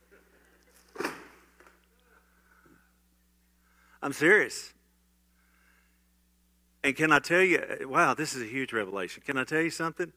I'm 4.02 4.14
serious. 4.14 4.74
And 6.84 6.96
can 6.96 7.12
I 7.12 7.20
tell 7.20 7.42
you, 7.42 7.62
wow, 7.90 8.14
this 8.14 8.36
is 8.36 8.42
a 8.42 8.46
huge 8.46 8.74
revelation. 8.74 9.22
Can 9.26 9.38
I 9.38 9.44
tell 9.44 9.62
you 9.62 9.70
something? 9.70 10.12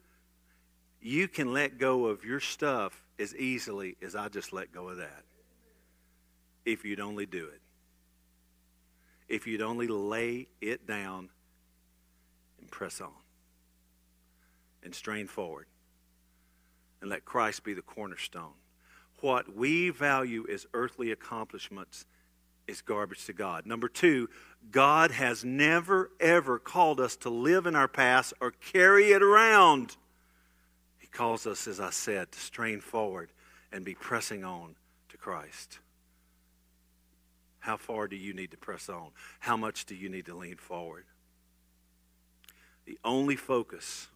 You 1.01 1.29
can 1.29 1.53
let 1.53 1.79
go 1.79 2.07
of 2.07 2.25
your 2.25 2.41
stuff 2.41 3.05
as 3.19 3.35
easily 3.37 3.97
as 4.03 4.15
I 4.15 4.29
just 4.29 4.53
let 4.53 4.73
go 4.73 4.89
of 4.89 4.97
that. 4.99 5.25
If 6.65 6.85
you'd 6.85 7.01
only 7.01 7.27
do 7.27 7.47
it. 7.47 7.61
If 9.29 9.47
you'd 9.47 9.63
only 9.63 9.87
lay 9.87 10.49
it 10.61 10.87
down 10.87 11.29
and 12.61 12.71
press 12.71 13.01
on 13.01 13.11
and 14.83 14.95
strain 14.95 15.27
forward 15.27 15.67
and 17.01 17.11
let 17.11 17.25
Christ 17.25 17.65
be 17.65 17.75
the 17.75 17.83
cornerstone. 17.83 18.53
What 19.21 19.55
we 19.55 19.91
value 19.91 20.47
as 20.51 20.67
earthly 20.73 21.13
accomplishments 21.13 22.07
is 22.67 22.81
garbage 22.83 23.27
to 23.27 23.33
God. 23.33 23.67
Number 23.67 23.89
two, 23.89 24.29
God 24.71 25.11
has 25.11 25.45
never, 25.45 26.11
ever 26.21 26.59
called 26.59 27.01
us 27.01 27.17
to 27.17 27.31
live 27.31 27.67
in 27.67 27.75
our 27.75 27.89
past 27.89 28.33
or 28.41 28.51
carry 28.51 29.13
it 29.13 29.23
around. 29.23 29.97
He 30.99 31.07
calls 31.07 31.47
us, 31.47 31.67
as 31.67 31.81
I 31.81 31.91
said, 31.91 32.33
to 32.33 32.41
strain 32.41 32.81
forward 32.81 33.31
and 33.73 33.85
be 33.85 33.95
pressing 33.95 34.45
on 34.45 34.77
to 35.09 35.17
Christ. 35.17 35.81
How 37.61 37.77
far 37.77 38.09
do 38.09 38.17
you 38.17 38.33
need 38.33 38.51
to 38.51 38.57
press 38.57 38.89
on? 38.89 39.11
How 39.39 39.57
much 39.57 39.85
do 39.85 39.95
you 39.95 40.09
need 40.09 40.27
to 40.27 40.35
lean 40.35 40.57
forward? 40.57 41.05
The 42.87 42.99
only 43.05 43.37
focus 43.37 44.09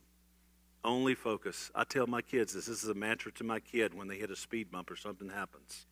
only 0.85 1.15
focus. 1.15 1.71
I 1.75 1.85
tell 1.85 2.07
my 2.07 2.21
kids 2.21 2.53
this. 2.53 2.67
This 2.67 2.83
is 2.83 2.89
a 2.89 2.95
mantra 2.95 3.33
to 3.33 3.45
my 3.45 3.59
kid 3.59 3.95
when 3.95 4.07
they 4.07 4.19
hit 4.19 4.31
a 4.31 4.37
speed 4.37 4.71
bump 4.71 4.91
or 4.91 4.97
something 4.97 5.31
happens. 5.31 5.87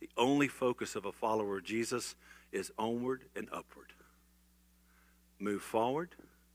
The 0.00 0.10
only 0.16 0.48
focus 0.48 0.96
of 0.96 1.06
a 1.06 1.12
follower 1.12 1.58
of 1.58 1.64
Jesus 1.64 2.16
is 2.52 2.72
onward 2.78 3.24
and 3.34 3.48
upward. 3.52 3.92
Move 5.38 5.62
forward. 5.62 6.10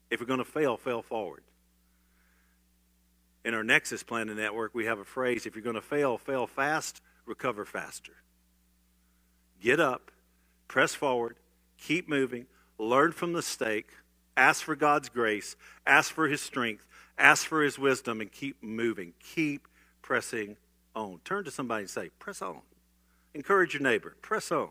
If 0.09 0.19
you're 0.19 0.27
going 0.27 0.39
to 0.39 0.45
fail, 0.45 0.77
fail 0.77 1.01
forward. 1.01 1.43
In 3.43 3.53
our 3.53 3.63
Nexus 3.63 4.03
Planning 4.03 4.35
Network, 4.35 4.75
we 4.75 4.85
have 4.85 4.99
a 4.99 5.05
phrase 5.05 5.45
if 5.45 5.55
you're 5.55 5.63
going 5.63 5.75
to 5.75 5.81
fail, 5.81 6.17
fail 6.17 6.45
fast, 6.45 7.01
recover 7.25 7.65
faster. 7.65 8.13
Get 9.61 9.79
up, 9.79 10.11
press 10.71 10.95
forward, 10.95 11.35
keep 11.77 12.07
moving, 12.07 12.45
learn 12.77 13.11
from 13.11 13.33
the 13.33 13.37
mistake, 13.37 13.89
ask 14.37 14.63
for 14.63 14.75
God's 14.75 15.09
grace, 15.09 15.55
ask 15.85 16.13
for 16.13 16.27
His 16.27 16.41
strength, 16.41 16.85
Ask 17.21 17.45
for 17.45 17.61
his 17.61 17.77
wisdom 17.77 18.19
and 18.19 18.31
keep 18.31 18.61
moving. 18.63 19.13
Keep 19.35 19.67
pressing 20.01 20.57
on. 20.95 21.19
Turn 21.23 21.43
to 21.43 21.51
somebody 21.51 21.83
and 21.83 21.89
say, 21.89 22.09
press 22.17 22.41
on. 22.41 22.61
Encourage 23.35 23.75
your 23.75 23.83
neighbor. 23.83 24.15
Press 24.23 24.51
on. 24.51 24.69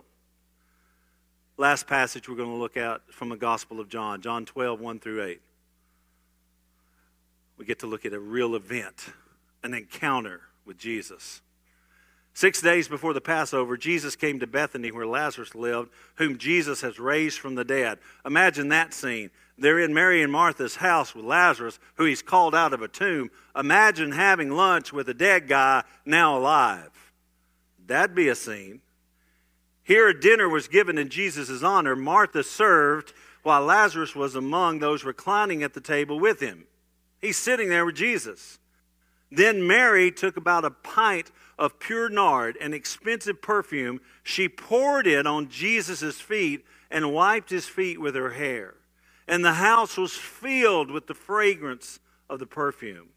Last 1.57 1.87
passage 1.87 2.29
we're 2.29 2.35
going 2.35 2.51
to 2.51 2.57
look 2.57 2.77
at 2.77 3.03
from 3.13 3.29
the 3.29 3.37
Gospel 3.37 3.79
of 3.79 3.89
John, 3.89 4.21
John 4.21 4.45
12, 4.47 4.81
1 4.81 4.99
through 4.99 5.25
8. 5.25 5.41
We 7.57 7.65
get 7.65 7.79
to 7.81 7.87
look 7.87 8.05
at 8.05 8.13
a 8.13 8.19
real 8.19 8.57
event, 8.57 9.13
an 9.63 9.73
encounter 9.73 10.41
with 10.65 10.77
Jesus. 10.77 11.43
Six 12.33 12.63
days 12.63 12.89
before 12.89 13.13
the 13.13 13.21
Passover, 13.21 13.77
Jesus 13.77 14.17
came 14.17 14.39
to 14.41 14.47
Bethany 14.47 14.93
where 14.93 15.07
Lazarus 15.07 15.55
lived, 15.55 15.91
whom 16.15 16.39
Jesus 16.39 16.81
has 16.81 16.99
raised 16.99 17.39
from 17.39 17.55
the 17.55 17.65
dead. 17.65 17.99
Imagine 18.25 18.69
that 18.69 18.95
scene. 18.95 19.31
They're 19.59 19.81
in 19.81 19.93
Mary 19.93 20.23
and 20.23 20.33
Martha's 20.33 20.77
house 20.77 21.15
with 21.15 21.25
Lazarus, 21.25 21.79
who 21.97 22.05
he's 22.05 22.23
called 22.23 22.55
out 22.55 22.73
of 22.73 22.81
a 22.81 22.89
tomb. 22.89 23.31
Imagine 23.55 24.13
having 24.13 24.51
lunch 24.51 24.93
with 24.93 25.09
a 25.09 25.15
dead 25.15 25.49
guy 25.49 25.83
now 26.07 26.39
alive. 26.39 26.91
That'd 27.87 28.17
be 28.17 28.29
a 28.29 28.35
scene. 28.35 28.81
Here, 29.83 30.09
a 30.09 30.19
dinner 30.19 30.49
was 30.49 30.69
given 30.69 30.97
in 30.97 31.09
Jesus' 31.09 31.63
honor. 31.63 31.97
Martha 31.97 32.45
served 32.45 33.13
while 33.43 33.63
Lazarus 33.63 34.15
was 34.15 34.35
among 34.35 34.79
those 34.79 35.05
reclining 35.05 35.63
at 35.63 35.75
the 35.75 35.81
table 35.81 36.21
with 36.21 36.41
him. 36.41 36.65
He's 37.21 37.37
sitting 37.37 37.69
there 37.69 37.85
with 37.85 37.97
Jesus. 37.97 38.59
Then 39.31 39.67
Mary 39.67 40.11
took 40.11 40.37
about 40.37 40.65
a 40.65 40.71
pint 40.71 41.31
of 41.61 41.79
pure 41.79 42.09
nard, 42.09 42.57
an 42.61 42.75
expensive 42.75 43.41
perfume. 43.41 44.01
She 44.25 44.49
poured 44.49 45.07
it 45.07 45.29
on 45.29 45.49
Jesus' 45.49 46.21
feet 46.21 46.65
and 46.91 47.13
wiped 47.13 47.51
his 47.51 47.67
feet 47.67 48.01
with 48.01 48.17
her 48.17 48.31
hair 48.31 48.75
and 49.31 49.45
the 49.45 49.55
house 49.55 49.97
was 49.97 50.13
filled 50.13 50.91
with 50.91 51.07
the 51.07 51.15
fragrance 51.15 52.01
of 52.29 52.41
the 52.41 52.47
perfume. 52.47 53.11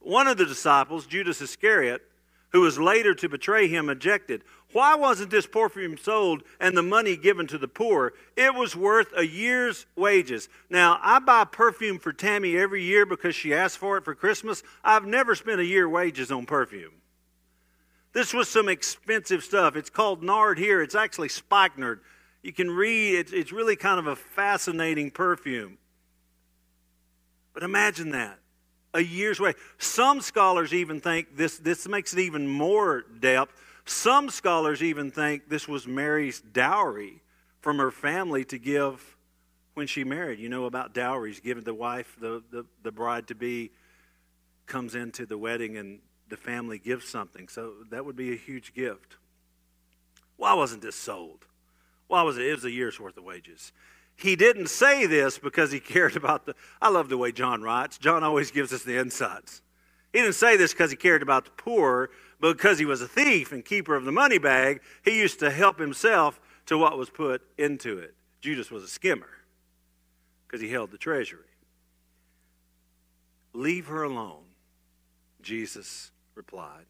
One 0.00 0.26
of 0.26 0.36
the 0.36 0.44
disciples, 0.44 1.06
Judas 1.06 1.40
Iscariot, 1.40 2.02
who 2.50 2.62
was 2.62 2.80
later 2.80 3.14
to 3.14 3.28
betray 3.28 3.68
him, 3.68 3.88
objected. 3.88 4.42
Why 4.72 4.96
wasn't 4.96 5.30
this 5.30 5.46
perfume 5.46 5.96
sold 5.96 6.42
and 6.58 6.76
the 6.76 6.82
money 6.82 7.16
given 7.16 7.46
to 7.46 7.58
the 7.58 7.68
poor? 7.68 8.12
It 8.36 8.56
was 8.56 8.74
worth 8.74 9.06
a 9.16 9.24
year's 9.24 9.86
wages. 9.94 10.48
Now, 10.68 10.98
I 11.00 11.20
buy 11.20 11.44
perfume 11.44 12.00
for 12.00 12.12
Tammy 12.12 12.56
every 12.56 12.82
year 12.82 13.06
because 13.06 13.36
she 13.36 13.54
asked 13.54 13.78
for 13.78 13.96
it 13.98 14.04
for 14.04 14.16
Christmas. 14.16 14.64
I've 14.82 15.06
never 15.06 15.36
spent 15.36 15.60
a 15.60 15.64
year 15.64 15.88
wages 15.88 16.32
on 16.32 16.44
perfume. 16.44 16.94
This 18.12 18.34
was 18.34 18.48
some 18.48 18.68
expensive 18.68 19.44
stuff. 19.44 19.76
It's 19.76 19.90
called 19.90 20.22
nard 20.22 20.58
here. 20.58 20.82
It's 20.82 20.94
actually 20.94 21.28
spikenard. 21.28 22.00
You 22.42 22.52
can 22.52 22.70
read, 22.70 23.16
it's, 23.16 23.32
it's 23.32 23.52
really 23.52 23.76
kind 23.76 23.98
of 23.98 24.06
a 24.06 24.16
fascinating 24.16 25.10
perfume. 25.10 25.78
But 27.52 27.62
imagine 27.62 28.10
that 28.10 28.38
a 28.94 29.00
year's 29.00 29.38
way. 29.38 29.54
Some 29.78 30.20
scholars 30.20 30.74
even 30.74 31.00
think 31.00 31.36
this, 31.36 31.58
this 31.58 31.86
makes 31.88 32.12
it 32.12 32.20
even 32.20 32.48
more 32.48 33.04
depth. 33.20 33.54
Some 33.84 34.30
scholars 34.30 34.82
even 34.82 35.10
think 35.10 35.48
this 35.48 35.68
was 35.68 35.86
Mary's 35.86 36.40
dowry 36.40 37.22
from 37.60 37.78
her 37.78 37.90
family 37.90 38.44
to 38.46 38.58
give 38.58 39.16
when 39.74 39.86
she 39.86 40.04
married. 40.04 40.38
You 40.38 40.48
know 40.48 40.64
about 40.64 40.94
dowries 40.94 41.40
given 41.40 41.64
the 41.64 41.74
wife, 41.74 42.16
the, 42.20 42.42
the, 42.50 42.64
the 42.82 42.92
bride 42.92 43.28
to 43.28 43.34
be 43.34 43.70
comes 44.66 44.94
into 44.94 45.26
the 45.26 45.38
wedding 45.38 45.76
and 45.76 46.00
the 46.30 46.36
family 46.36 46.78
gives 46.78 47.06
something. 47.06 47.48
So 47.48 47.72
that 47.90 48.04
would 48.04 48.16
be 48.16 48.32
a 48.32 48.36
huge 48.36 48.72
gift. 48.72 49.16
Why 50.36 50.54
wasn't 50.54 50.82
this 50.82 50.96
sold? 50.96 51.44
Why 52.06 52.22
was 52.22 52.38
it? 52.38 52.46
It 52.46 52.54
was 52.54 52.64
a 52.64 52.70
year's 52.70 52.98
worth 52.98 53.16
of 53.18 53.24
wages. 53.24 53.72
He 54.16 54.36
didn't 54.36 54.68
say 54.68 55.06
this 55.06 55.38
because 55.38 55.70
he 55.70 55.80
cared 55.80 56.16
about 56.16 56.46
the. 56.46 56.54
I 56.80 56.88
love 56.88 57.08
the 57.08 57.18
way 57.18 57.32
John 57.32 57.62
writes. 57.62 57.98
John 57.98 58.24
always 58.24 58.50
gives 58.50 58.72
us 58.72 58.82
the 58.82 58.98
insights. 58.98 59.62
He 60.12 60.20
didn't 60.20 60.34
say 60.34 60.56
this 60.56 60.72
because 60.72 60.90
he 60.90 60.96
cared 60.96 61.22
about 61.22 61.44
the 61.44 61.50
poor, 61.52 62.10
but 62.40 62.56
because 62.56 62.78
he 62.78 62.84
was 62.84 63.00
a 63.00 63.08
thief 63.08 63.52
and 63.52 63.64
keeper 63.64 63.94
of 63.94 64.04
the 64.04 64.12
money 64.12 64.38
bag, 64.38 64.80
he 65.04 65.18
used 65.18 65.38
to 65.40 65.50
help 65.50 65.78
himself 65.78 66.40
to 66.66 66.76
what 66.76 66.98
was 66.98 67.10
put 67.10 67.42
into 67.58 67.98
it. 67.98 68.14
Judas 68.40 68.70
was 68.70 68.82
a 68.82 68.88
skimmer 68.88 69.28
because 70.46 70.60
he 70.60 70.68
held 70.68 70.90
the 70.90 70.98
treasury. 70.98 71.44
Leave 73.52 73.86
her 73.86 74.02
alone, 74.02 74.44
Jesus 75.42 76.10
replied. 76.34 76.86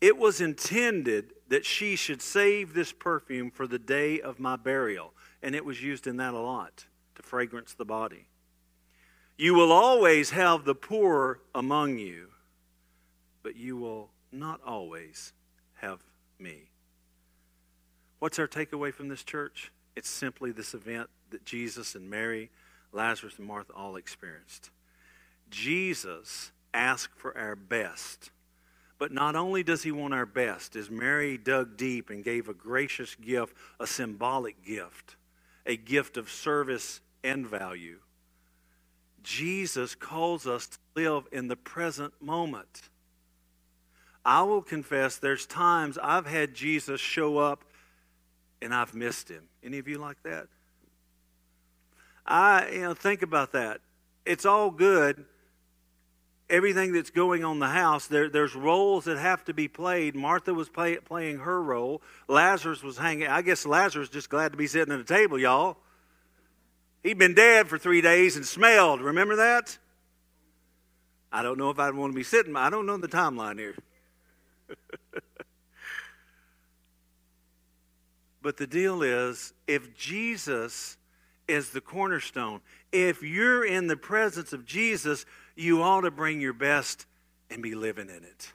It 0.00 0.18
was 0.18 0.40
intended 0.40 1.32
that 1.48 1.64
she 1.64 1.94
should 1.94 2.20
save 2.20 2.74
this 2.74 2.92
perfume 2.92 3.50
for 3.50 3.66
the 3.66 3.78
day 3.78 4.20
of 4.20 4.40
my 4.40 4.56
burial, 4.56 5.14
and 5.42 5.54
it 5.54 5.64
was 5.64 5.82
used 5.82 6.06
in 6.06 6.16
that 6.16 6.34
a 6.34 6.38
lot 6.38 6.86
to 7.14 7.22
fragrance 7.22 7.74
the 7.74 7.84
body. 7.84 8.26
You 9.36 9.54
will 9.54 9.72
always 9.72 10.30
have 10.30 10.64
the 10.64 10.74
poor 10.74 11.40
among 11.54 11.98
you, 11.98 12.28
but 13.42 13.56
you 13.56 13.76
will 13.76 14.10
not 14.32 14.60
always 14.66 15.32
have 15.74 16.00
me. 16.38 16.70
What's 18.18 18.38
our 18.38 18.48
takeaway 18.48 18.92
from 18.92 19.08
this 19.08 19.22
church? 19.24 19.72
It's 19.94 20.08
simply 20.08 20.52
this 20.52 20.74
event 20.74 21.10
that 21.30 21.44
Jesus 21.44 21.94
and 21.94 22.08
Mary, 22.08 22.50
Lazarus, 22.92 23.34
and 23.38 23.46
Martha 23.46 23.72
all 23.72 23.96
experienced. 23.96 24.70
Jesus 25.50 26.52
asked 26.74 27.18
for 27.18 27.36
our 27.36 27.56
best. 27.56 28.30
But 28.98 29.12
not 29.12 29.34
only 29.34 29.62
does 29.62 29.82
he 29.82 29.90
want 29.90 30.14
our 30.14 30.26
best, 30.26 30.76
as 30.76 30.90
Mary 30.90 31.36
dug 31.36 31.76
deep 31.76 32.10
and 32.10 32.22
gave 32.22 32.48
a 32.48 32.54
gracious 32.54 33.14
gift, 33.16 33.56
a 33.80 33.86
symbolic 33.86 34.64
gift, 34.64 35.16
a 35.66 35.76
gift 35.76 36.16
of 36.16 36.30
service 36.30 37.00
and 37.24 37.46
value, 37.46 37.98
Jesus 39.22 39.94
calls 39.94 40.46
us 40.46 40.68
to 40.68 40.78
live 40.94 41.24
in 41.32 41.48
the 41.48 41.56
present 41.56 42.12
moment. 42.20 42.82
I 44.24 44.42
will 44.42 44.62
confess 44.62 45.16
there's 45.16 45.46
times 45.46 45.98
I've 46.00 46.26
had 46.26 46.54
Jesus 46.54 47.00
show 47.00 47.38
up 47.38 47.64
and 48.60 48.72
I've 48.72 48.94
missed 48.94 49.28
him. 49.28 49.42
Any 49.64 49.78
of 49.78 49.88
you 49.88 49.98
like 49.98 50.22
that? 50.22 50.46
I 52.24 52.70
you 52.70 52.80
know 52.82 52.94
think 52.94 53.22
about 53.22 53.52
that. 53.52 53.80
It's 54.24 54.46
all 54.46 54.70
good. 54.70 55.24
Everything 56.52 56.92
that's 56.92 57.08
going 57.08 57.44
on 57.44 57.58
the 57.60 57.68
house, 57.68 58.06
there, 58.06 58.28
there's 58.28 58.54
roles 58.54 59.06
that 59.06 59.16
have 59.16 59.42
to 59.46 59.54
be 59.54 59.68
played. 59.68 60.14
Martha 60.14 60.52
was 60.52 60.68
play, 60.68 60.96
playing 60.96 61.38
her 61.38 61.62
role. 61.62 62.02
Lazarus 62.28 62.82
was 62.82 62.98
hanging. 62.98 63.26
I 63.26 63.40
guess 63.40 63.64
Lazarus 63.64 64.10
just 64.10 64.28
glad 64.28 64.52
to 64.52 64.58
be 64.58 64.66
sitting 64.66 64.92
at 64.92 65.00
a 65.00 65.04
table, 65.04 65.38
y'all. 65.38 65.78
He'd 67.02 67.16
been 67.18 67.32
dead 67.32 67.68
for 67.68 67.78
three 67.78 68.02
days 68.02 68.36
and 68.36 68.44
smelled. 68.44 69.00
Remember 69.00 69.36
that? 69.36 69.78
I 71.32 71.42
don't 71.42 71.56
know 71.56 71.70
if 71.70 71.78
I'd 71.78 71.94
want 71.94 72.12
to 72.12 72.16
be 72.16 72.22
sitting. 72.22 72.54
I 72.54 72.68
don't 72.68 72.84
know 72.84 72.98
the 72.98 73.08
timeline 73.08 73.58
here. 73.58 73.74
but 78.42 78.58
the 78.58 78.66
deal 78.66 79.02
is 79.02 79.54
if 79.66 79.96
Jesus 79.96 80.98
is 81.48 81.70
the 81.70 81.80
cornerstone, 81.80 82.60
if 82.92 83.22
you're 83.22 83.64
in 83.64 83.86
the 83.86 83.96
presence 83.96 84.52
of 84.52 84.66
Jesus, 84.66 85.24
you 85.54 85.82
ought 85.82 86.02
to 86.02 86.10
bring 86.10 86.40
your 86.40 86.52
best 86.52 87.06
and 87.50 87.62
be 87.62 87.74
living 87.74 88.08
in 88.08 88.24
it. 88.24 88.52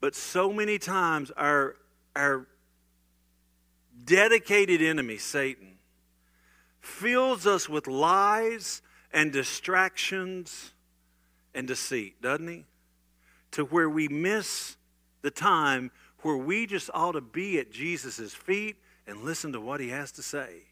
But 0.00 0.14
so 0.14 0.52
many 0.52 0.78
times, 0.78 1.30
our, 1.32 1.76
our 2.16 2.46
dedicated 4.04 4.82
enemy, 4.82 5.18
Satan, 5.18 5.78
fills 6.80 7.46
us 7.46 7.68
with 7.68 7.86
lies 7.86 8.82
and 9.12 9.32
distractions 9.32 10.72
and 11.54 11.66
deceit, 11.66 12.20
doesn't 12.22 12.48
he? 12.48 12.64
To 13.52 13.64
where 13.64 13.90
we 13.90 14.08
miss 14.08 14.76
the 15.22 15.30
time 15.30 15.90
where 16.22 16.36
we 16.36 16.66
just 16.66 16.90
ought 16.92 17.12
to 17.12 17.20
be 17.20 17.58
at 17.58 17.70
Jesus' 17.70 18.34
feet 18.34 18.76
and 19.06 19.22
listen 19.22 19.52
to 19.52 19.60
what 19.60 19.80
he 19.80 19.88
has 19.88 20.12
to 20.12 20.22
say. 20.22 20.62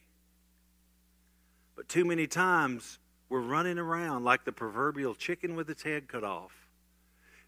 But 1.74 1.88
too 1.88 2.04
many 2.04 2.26
times 2.26 2.98
we're 3.28 3.40
running 3.40 3.78
around 3.78 4.24
like 4.24 4.44
the 4.44 4.52
proverbial 4.52 5.14
chicken 5.14 5.54
with 5.54 5.68
its 5.70 5.82
head 5.82 6.08
cut 6.08 6.24
off. 6.24 6.52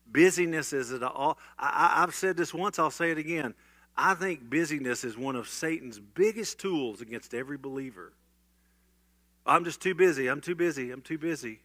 Busyness 0.06 0.72
is 0.72 0.92
at 0.92 1.02
all. 1.02 1.38
I, 1.58 2.02
I've 2.02 2.14
said 2.14 2.36
this 2.36 2.52
once, 2.52 2.78
I'll 2.78 2.90
say 2.90 3.10
it 3.10 3.18
again. 3.18 3.54
I 3.96 4.14
think 4.14 4.48
busyness 4.48 5.04
is 5.04 5.16
one 5.16 5.36
of 5.36 5.48
Satan's 5.48 5.98
biggest 5.98 6.58
tools 6.58 7.00
against 7.00 7.34
every 7.34 7.56
believer. 7.56 8.12
I'm 9.46 9.64
just 9.64 9.80
too 9.80 9.94
busy. 9.94 10.26
I'm 10.28 10.40
too 10.40 10.54
busy. 10.54 10.90
I'm 10.90 11.02
too 11.02 11.18
busy. 11.18 11.60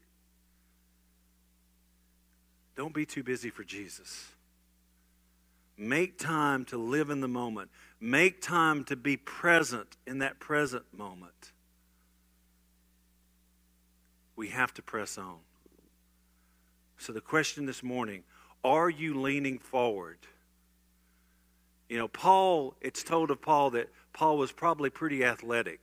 Don't 2.76 2.94
be 2.94 3.06
too 3.06 3.24
busy 3.24 3.50
for 3.50 3.64
Jesus. 3.64 4.32
Make 5.78 6.18
time 6.18 6.66
to 6.66 6.78
live 6.78 7.10
in 7.10 7.22
the 7.22 7.28
moment. 7.28 7.70
Make 8.00 8.42
time 8.42 8.84
to 8.86 8.96
be 8.96 9.18
present 9.18 9.98
in 10.06 10.20
that 10.20 10.40
present 10.40 10.84
moment. 10.94 11.52
We 14.36 14.50
have 14.50 14.74
to 14.76 14.82
press 14.82 15.18
on. 15.18 15.38
So, 16.98 17.14
the 17.14 17.22
question 17.22 17.66
this 17.66 17.84
morning 17.84 18.24
are 18.64 18.90
you 18.90 19.20
leaning 19.20 19.60
forward? 19.60 20.18
You 21.88 21.98
know, 21.98 22.08
Paul, 22.08 22.76
it's 22.82 23.04
told 23.04 23.30
of 23.30 23.42
Paul 23.42 23.70
that 23.72 23.90
Paul 24.12 24.38
was 24.38 24.52
probably 24.52 24.90
pretty 24.90 25.24
athletic. 25.24 25.82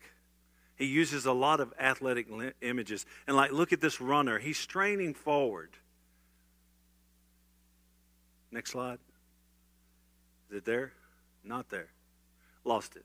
He 0.75 0.87
uses 0.87 1.27
a 1.27 1.33
lot 1.33 1.61
of 1.61 1.73
athletic 1.79 2.27
images. 2.61 3.07
And, 3.27 3.37
like, 3.37 3.53
look 3.53 3.73
at 3.73 3.81
this 3.81 4.01
runner. 4.01 4.39
He's 4.39 4.59
straining 4.59 5.15
forward. 5.15 5.71
Next 8.51 8.71
slide. 8.71 8.99
Is 10.51 10.57
it 10.59 10.65
there? 10.65 10.93
Not 11.45 11.71
there. 11.71 11.89
Lost 12.65 12.97
it. 12.97 13.05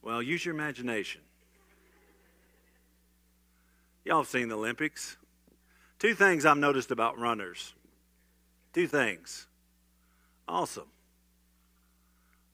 Well, 0.00 0.22
use 0.22 0.44
your 0.44 0.54
imagination. 0.54 1.20
Y'all 4.06 4.18
have 4.18 4.28
seen 4.28 4.48
the 4.48 4.56
Olympics. 4.56 5.16
Two 5.98 6.14
things 6.14 6.46
I've 6.46 6.56
noticed 6.56 6.92
about 6.92 7.18
runners. 7.18 7.74
Two 8.72 8.86
things. 8.86 9.48
Awesome. 10.46 10.86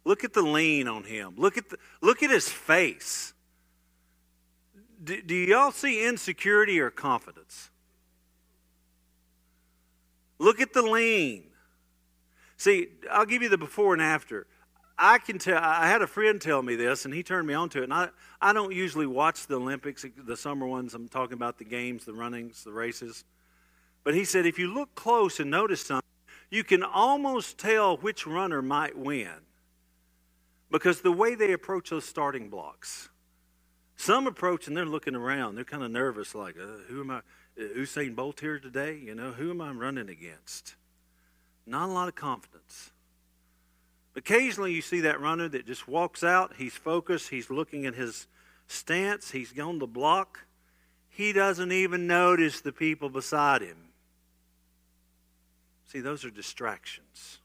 Look 0.06 0.24
at 0.24 0.32
the 0.32 0.40
lean 0.40 0.88
on 0.88 1.04
him. 1.04 1.34
Look 1.36 1.58
at 1.58 1.68
the, 1.68 1.76
look 2.00 2.22
at 2.22 2.30
his 2.30 2.48
face. 2.48 3.34
Do, 5.04 5.20
do 5.20 5.34
y'all 5.34 5.72
see 5.72 6.06
insecurity 6.06 6.80
or 6.80 6.88
confidence? 6.88 7.68
Look 10.38 10.58
at 10.58 10.72
the 10.72 10.82
lean. 10.82 11.44
See, 12.56 12.88
I'll 13.10 13.26
give 13.26 13.42
you 13.42 13.50
the 13.50 13.58
before 13.58 13.92
and 13.92 14.00
after. 14.00 14.46
I 15.04 15.18
can 15.18 15.38
tell. 15.38 15.58
I 15.58 15.88
had 15.88 16.00
a 16.00 16.06
friend 16.06 16.40
tell 16.40 16.62
me 16.62 16.76
this, 16.76 17.04
and 17.04 17.12
he 17.12 17.24
turned 17.24 17.48
me 17.48 17.54
on 17.54 17.68
to 17.70 17.80
it. 17.80 17.84
And 17.84 17.92
I, 17.92 18.10
I 18.40 18.52
don't 18.52 18.72
usually 18.72 19.06
watch 19.06 19.48
the 19.48 19.56
Olympics, 19.56 20.06
the 20.16 20.36
summer 20.36 20.64
ones. 20.64 20.94
I'm 20.94 21.08
talking 21.08 21.34
about 21.34 21.58
the 21.58 21.64
games, 21.64 22.04
the 22.04 22.14
runnings, 22.14 22.62
the 22.62 22.72
races. 22.72 23.24
But 24.04 24.14
he 24.14 24.24
said 24.24 24.46
if 24.46 24.60
you 24.60 24.72
look 24.72 24.94
close 24.94 25.40
and 25.40 25.50
notice 25.50 25.84
something, 25.84 26.08
you 26.50 26.62
can 26.62 26.84
almost 26.84 27.58
tell 27.58 27.96
which 27.96 28.28
runner 28.28 28.62
might 28.62 28.96
win 28.96 29.42
because 30.70 31.00
the 31.00 31.10
way 31.10 31.34
they 31.34 31.52
approach 31.52 31.90
those 31.90 32.04
starting 32.04 32.48
blocks. 32.48 33.08
Some 33.96 34.28
approach 34.28 34.68
and 34.68 34.76
they're 34.76 34.86
looking 34.86 35.16
around. 35.16 35.56
They're 35.56 35.64
kind 35.64 35.82
of 35.82 35.90
nervous, 35.90 36.32
like, 36.32 36.56
uh, 36.56 36.84
"Who 36.88 37.00
am 37.00 37.10
I? 37.10 37.18
Uh, 37.58 37.74
Usain 37.76 38.14
Bolt 38.14 38.38
here 38.38 38.60
today? 38.60 38.96
You 38.96 39.16
know, 39.16 39.32
who 39.32 39.50
am 39.50 39.60
I 39.60 39.72
running 39.72 40.08
against?" 40.08 40.76
Not 41.66 41.88
a 41.88 41.92
lot 41.92 42.06
of 42.06 42.14
confidence. 42.14 42.92
Occasionally, 44.14 44.72
you 44.72 44.82
see 44.82 45.00
that 45.00 45.20
runner 45.20 45.48
that 45.48 45.66
just 45.66 45.88
walks 45.88 46.22
out. 46.22 46.54
He's 46.58 46.74
focused. 46.74 47.30
He's 47.30 47.48
looking 47.48 47.86
at 47.86 47.94
his 47.94 48.26
stance. 48.66 49.30
He's 49.30 49.58
on 49.58 49.78
the 49.78 49.86
block. 49.86 50.40
He 51.08 51.32
doesn't 51.32 51.72
even 51.72 52.06
notice 52.06 52.60
the 52.60 52.72
people 52.72 53.08
beside 53.08 53.62
him. 53.62 53.88
See, 55.86 56.00
those 56.00 56.24
are 56.24 56.30
distractions. 56.30 57.38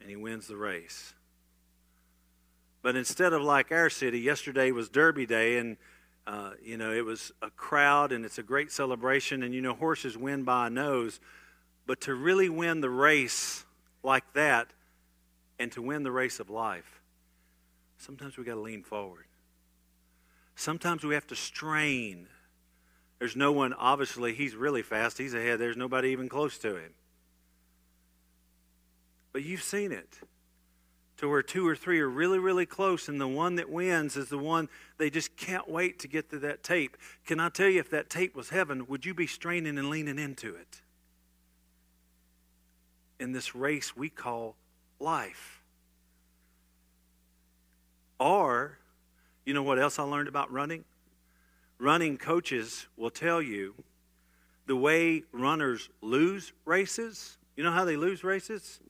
And 0.00 0.08
he 0.08 0.16
wins 0.16 0.46
the 0.46 0.56
race. 0.56 1.14
But 2.82 2.96
instead 2.96 3.32
of 3.32 3.42
like 3.42 3.72
our 3.72 3.90
city, 3.90 4.20
yesterday 4.20 4.70
was 4.70 4.88
Derby 4.88 5.26
Day, 5.26 5.58
and 5.58 5.76
uh, 6.26 6.52
you 6.62 6.76
know 6.76 6.92
it 6.92 7.04
was 7.04 7.32
a 7.42 7.50
crowd, 7.50 8.12
and 8.12 8.24
it's 8.24 8.38
a 8.38 8.44
great 8.44 8.70
celebration. 8.70 9.42
And 9.42 9.52
you 9.52 9.60
know 9.60 9.74
horses 9.74 10.16
win 10.16 10.44
by 10.44 10.68
a 10.68 10.70
nose, 10.70 11.18
but 11.86 12.00
to 12.02 12.14
really 12.14 12.48
win 12.48 12.80
the 12.80 12.90
race 12.90 13.65
like 14.02 14.32
that 14.34 14.68
and 15.58 15.72
to 15.72 15.82
win 15.82 16.02
the 16.02 16.12
race 16.12 16.40
of 16.40 16.50
life, 16.50 17.00
sometimes 17.98 18.36
we 18.36 18.44
got 18.44 18.54
to 18.54 18.60
lean 18.60 18.82
forward. 18.82 19.24
Sometimes 20.54 21.04
we 21.04 21.14
have 21.14 21.26
to 21.28 21.36
strain. 21.36 22.28
There's 23.18 23.36
no 23.36 23.52
one, 23.52 23.72
obviously, 23.74 24.34
he's 24.34 24.54
really 24.54 24.82
fast. 24.82 25.18
He's 25.18 25.34
ahead. 25.34 25.58
There's 25.58 25.76
nobody 25.76 26.08
even 26.08 26.28
close 26.28 26.58
to 26.58 26.76
him. 26.76 26.92
But 29.32 29.44
you've 29.44 29.62
seen 29.62 29.92
it 29.92 30.18
to 31.18 31.28
where 31.28 31.42
two 31.42 31.66
or 31.66 31.76
three 31.76 32.00
are 32.00 32.08
really, 32.08 32.38
really 32.38 32.66
close, 32.66 33.08
and 33.08 33.20
the 33.20 33.28
one 33.28 33.56
that 33.56 33.70
wins 33.70 34.16
is 34.16 34.28
the 34.28 34.38
one 34.38 34.68
they 34.98 35.10
just 35.10 35.36
can't 35.36 35.68
wait 35.68 35.98
to 35.98 36.08
get 36.08 36.30
to 36.30 36.38
that 36.38 36.62
tape. 36.62 36.96
Can 37.26 37.40
I 37.40 37.48
tell 37.48 37.68
you, 37.68 37.80
if 37.80 37.90
that 37.90 38.10
tape 38.10 38.36
was 38.36 38.50
heaven, 38.50 38.86
would 38.86 39.06
you 39.06 39.14
be 39.14 39.26
straining 39.26 39.78
and 39.78 39.90
leaning 39.90 40.18
into 40.18 40.54
it? 40.54 40.82
In 43.18 43.32
this 43.32 43.54
race 43.54 43.96
we 43.96 44.08
call 44.08 44.56
life. 45.00 45.62
Or, 48.18 48.78
you 49.44 49.54
know 49.54 49.62
what 49.62 49.78
else 49.78 49.98
I 49.98 50.02
learned 50.02 50.28
about 50.28 50.50
running? 50.50 50.84
Running 51.78 52.16
coaches 52.16 52.86
will 52.96 53.10
tell 53.10 53.42
you 53.42 53.74
the 54.66 54.76
way 54.76 55.22
runners 55.32 55.90
lose 56.00 56.52
races. 56.64 57.36
You 57.56 57.64
know 57.64 57.72
how 57.72 57.84
they 57.84 57.96
lose 57.96 58.24
races? 58.24 58.80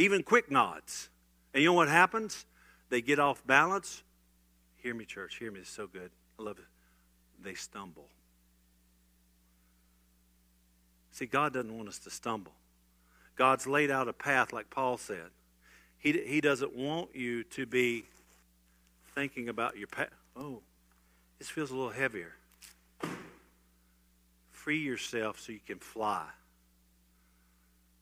even 0.00 0.22
quick 0.22 0.50
nods. 0.50 1.10
And 1.52 1.62
you 1.62 1.68
know 1.68 1.74
what 1.74 1.88
happens? 1.88 2.46
They 2.88 3.02
get 3.02 3.18
off 3.18 3.46
balance. 3.46 4.02
Hear 4.76 4.94
me, 4.94 5.04
church. 5.04 5.36
Hear 5.36 5.52
me. 5.52 5.60
It's 5.60 5.70
so 5.70 5.86
good. 5.86 6.10
I 6.38 6.42
love 6.42 6.58
it. 6.58 6.64
They 7.42 7.54
stumble. 7.54 8.08
See, 11.20 11.26
God 11.26 11.52
doesn't 11.52 11.76
want 11.76 11.86
us 11.86 11.98
to 11.98 12.10
stumble. 12.10 12.52
God's 13.36 13.66
laid 13.66 13.90
out 13.90 14.08
a 14.08 14.12
path, 14.14 14.54
like 14.54 14.70
Paul 14.70 14.96
said. 14.96 15.28
He, 15.98 16.12
he 16.12 16.40
doesn't 16.40 16.74
want 16.74 17.14
you 17.14 17.44
to 17.44 17.66
be 17.66 18.06
thinking 19.14 19.50
about 19.50 19.76
your 19.76 19.86
path. 19.86 20.08
Oh, 20.34 20.62
this 21.38 21.50
feels 21.50 21.72
a 21.72 21.74
little 21.74 21.90
heavier. 21.90 22.32
Free 24.50 24.78
yourself 24.78 25.38
so 25.38 25.52
you 25.52 25.60
can 25.66 25.78
fly. 25.78 26.24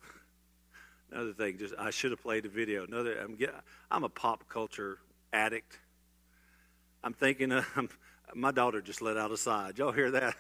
Another 1.11 1.33
thing, 1.33 1.59
just 1.59 1.75
I 1.77 1.91
should 1.91 2.13
have 2.13 2.23
played 2.23 2.45
the 2.45 2.49
video. 2.49 2.85
Another, 2.85 3.19
I'm 3.19 3.37
I'm 3.91 4.05
a 4.05 4.09
pop 4.09 4.49
culture 4.49 4.99
addict. 5.33 5.77
I'm 7.03 7.15
thinking, 7.15 7.51
uh, 7.51 7.65
I'm, 7.77 7.89
my 8.37 8.53
daughter 8.53 8.81
just 8.81 9.03
let 9.03 9.17
out 9.17 9.33
a 9.33 9.37
sigh. 9.37 9.69
Did 9.69 9.79
y'all 9.79 9.91
hear 9.91 10.13
that? 10.13 10.37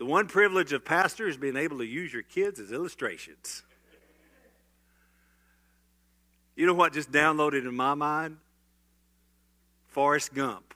The 0.00 0.06
one 0.06 0.28
privilege 0.28 0.72
of 0.72 0.82
pastor 0.82 1.28
is 1.28 1.36
being 1.36 1.58
able 1.58 1.76
to 1.76 1.84
use 1.84 2.10
your 2.10 2.22
kids 2.22 2.58
as 2.58 2.72
illustrations. 2.72 3.62
You 6.56 6.64
know 6.64 6.72
what 6.72 6.94
just 6.94 7.12
downloaded 7.12 7.68
in 7.68 7.74
my 7.76 7.92
mind? 7.92 8.38
Forrest 9.88 10.32
Gump. 10.32 10.72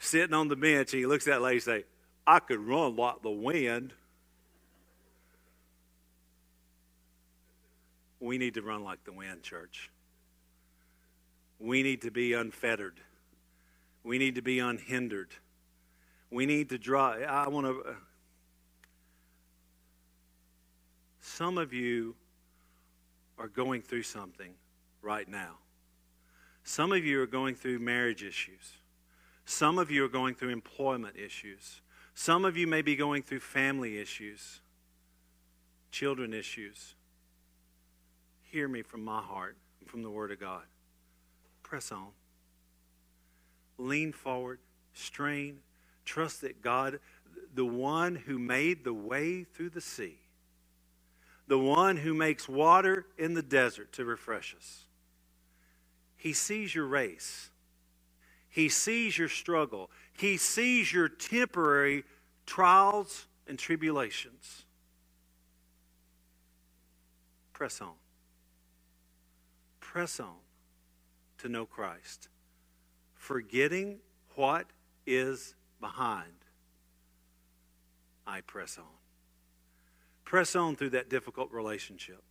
Sitting 0.00 0.34
on 0.34 0.48
the 0.48 0.56
bench, 0.56 0.90
he 0.90 1.06
looks 1.06 1.28
at 1.28 1.34
that 1.34 1.42
lady 1.42 1.58
and 1.58 1.62
say, 1.62 1.84
I 2.26 2.40
could 2.40 2.58
run 2.58 2.96
like 2.96 3.22
the 3.22 3.30
wind. 3.30 3.92
We 8.18 8.38
need 8.38 8.54
to 8.54 8.62
run 8.62 8.82
like 8.82 9.04
the 9.04 9.12
wind, 9.12 9.44
church. 9.44 9.88
We 11.60 11.84
need 11.84 12.02
to 12.02 12.10
be 12.10 12.32
unfettered. 12.32 12.98
We 14.02 14.18
need 14.18 14.34
to 14.34 14.42
be 14.42 14.58
unhindered. 14.58 15.30
We 16.28 16.44
need 16.44 16.70
to 16.70 16.78
draw. 16.78 17.12
I 17.12 17.46
want 17.46 17.66
to. 17.66 17.88
Uh, 17.88 17.94
some 21.26 21.58
of 21.58 21.72
you 21.72 22.14
are 23.38 23.48
going 23.48 23.82
through 23.82 24.02
something 24.02 24.54
right 25.02 25.28
now. 25.28 25.58
Some 26.64 26.92
of 26.92 27.04
you 27.04 27.20
are 27.22 27.26
going 27.26 27.54
through 27.54 27.78
marriage 27.78 28.22
issues. 28.22 28.78
Some 29.44 29.78
of 29.78 29.90
you 29.90 30.04
are 30.04 30.08
going 30.08 30.34
through 30.34 30.50
employment 30.50 31.16
issues. 31.16 31.80
Some 32.14 32.44
of 32.44 32.56
you 32.56 32.66
may 32.66 32.82
be 32.82 32.96
going 32.96 33.22
through 33.22 33.40
family 33.40 33.98
issues, 33.98 34.60
children 35.90 36.32
issues 36.32 36.96
hear 38.56 38.68
me 38.68 38.80
from 38.80 39.04
my 39.04 39.20
heart, 39.20 39.54
and 39.80 39.88
from 39.88 40.02
the 40.02 40.10
Word 40.10 40.32
of 40.32 40.40
God. 40.40 40.62
Press 41.62 41.92
on. 41.92 42.08
Lean 43.76 44.12
forward, 44.12 44.60
strain, 44.94 45.58
trust 46.06 46.40
that 46.40 46.62
God, 46.62 46.98
the 47.54 47.66
one 47.66 48.14
who 48.14 48.38
made 48.38 48.82
the 48.82 48.94
way 48.94 49.44
through 49.44 49.70
the 49.70 49.80
sea, 49.82 50.16
the 51.46 51.58
one 51.58 51.98
who 51.98 52.14
makes 52.14 52.48
water 52.48 53.06
in 53.16 53.34
the 53.34 53.42
desert 53.42 53.92
to 53.92 54.04
refresh 54.04 54.54
us, 54.56 54.84
he 56.16 56.32
sees 56.32 56.74
your 56.74 56.86
race. 56.86 57.50
He 58.48 58.68
sees 58.68 59.18
your 59.18 59.28
struggle. 59.28 59.90
He 60.14 60.38
sees 60.38 60.92
your 60.92 61.08
temporary 61.08 62.04
trials 62.46 63.26
and 63.46 63.58
tribulations. 63.58 64.64
Press 67.52 67.80
on 67.80 67.94
press 69.96 70.20
on 70.20 70.36
to 71.38 71.48
know 71.48 71.64
Christ, 71.64 72.28
forgetting 73.14 74.00
what 74.34 74.66
is 75.06 75.54
behind. 75.80 76.44
I 78.26 78.42
press 78.42 78.76
on. 78.76 79.05
Press 80.26 80.54
on 80.54 80.76
through 80.76 80.90
that 80.90 81.08
difficult 81.08 81.50
relationship. 81.52 82.22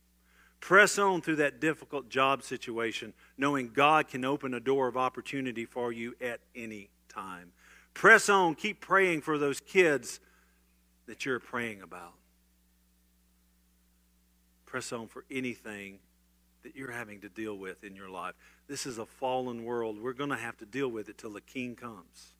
Press 0.60 0.98
on 0.98 1.22
through 1.22 1.36
that 1.36 1.60
difficult 1.60 2.08
job 2.08 2.42
situation, 2.42 3.12
knowing 3.36 3.70
God 3.72 4.06
can 4.06 4.24
open 4.24 4.54
a 4.54 4.60
door 4.60 4.86
of 4.86 4.96
opportunity 4.96 5.64
for 5.64 5.90
you 5.92 6.14
at 6.20 6.40
any 6.54 6.90
time. 7.08 7.52
Press 7.94 8.28
on, 8.28 8.54
keep 8.54 8.80
praying 8.80 9.22
for 9.22 9.38
those 9.38 9.60
kids 9.60 10.20
that 11.06 11.24
you're 11.24 11.40
praying 11.40 11.82
about. 11.82 12.12
Press 14.66 14.92
on 14.92 15.08
for 15.08 15.24
anything 15.30 15.98
that 16.62 16.76
you're 16.76 16.90
having 16.90 17.20
to 17.20 17.28
deal 17.28 17.56
with 17.56 17.82
in 17.82 17.96
your 17.96 18.10
life. 18.10 18.34
This 18.68 18.84
is 18.84 18.98
a 18.98 19.06
fallen 19.06 19.64
world. 19.64 20.02
We're 20.02 20.12
going 20.12 20.30
to 20.30 20.36
have 20.36 20.58
to 20.58 20.66
deal 20.66 20.88
with 20.88 21.08
it 21.08 21.16
till 21.16 21.32
the 21.32 21.40
king 21.40 21.76
comes. 21.76 22.34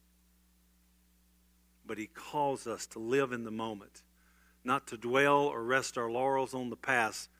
But 1.86 1.96
he 1.96 2.08
calls 2.08 2.66
us 2.66 2.86
to 2.88 2.98
live 2.98 3.32
in 3.32 3.44
the 3.44 3.50
moment, 3.50 4.02
not 4.66 4.86
to 4.88 4.96
dwell 4.96 5.46
or 5.46 5.62
rest 5.62 5.96
our 5.96 6.10
laurels 6.10 6.52
on 6.52 6.70
the 6.70 6.76
past, 6.76 7.30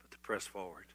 but 0.00 0.10
to 0.10 0.18
press 0.18 0.46
forward. 0.46 0.86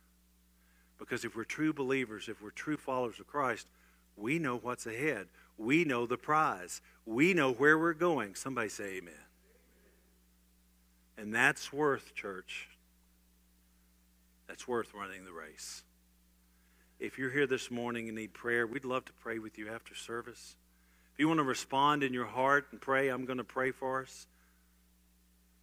Because 0.98 1.26
if 1.26 1.36
we're 1.36 1.44
true 1.44 1.74
believers, 1.74 2.30
if 2.30 2.42
we're 2.42 2.52
true 2.52 2.78
followers 2.78 3.20
of 3.20 3.28
Christ, 3.28 3.68
we 4.16 4.40
know 4.40 4.58
what's 4.58 4.86
ahead. 4.86 5.28
We 5.58 5.84
know 5.84 6.06
the 6.06 6.18
prize. 6.18 6.82
We 7.06 7.34
know 7.34 7.52
where 7.52 7.78
we're 7.78 7.94
going. 7.94 8.36
Somebody 8.36 8.70
say 8.70 8.98
amen. 8.98 9.14
And 11.18 11.34
that's 11.34 11.74
worth, 11.74 12.14
church, 12.14 12.70
that's 14.48 14.68
worth 14.68 14.94
running 14.94 15.26
the 15.26 15.32
race. 15.32 15.84
If 17.00 17.18
you're 17.18 17.32
here 17.32 17.48
this 17.48 17.72
morning 17.72 18.08
and 18.08 18.18
need 18.18 18.34
prayer, 18.34 18.68
we'd 18.68 18.86
love 18.86 19.06
to 19.06 19.14
pray 19.14 19.40
with 19.40 19.58
you 19.58 19.70
after 19.70 19.96
service. 19.96 20.56
If 21.14 21.20
you 21.20 21.28
want 21.28 21.40
to 21.40 21.44
respond 21.44 22.04
in 22.04 22.14
your 22.14 22.26
heart 22.26 22.68
and 22.72 22.80
pray, 22.80 23.10
I'm 23.10 23.26
going 23.26 23.38
to 23.38 23.44
pray 23.44 23.72
for 23.72 24.02
us. 24.02 24.28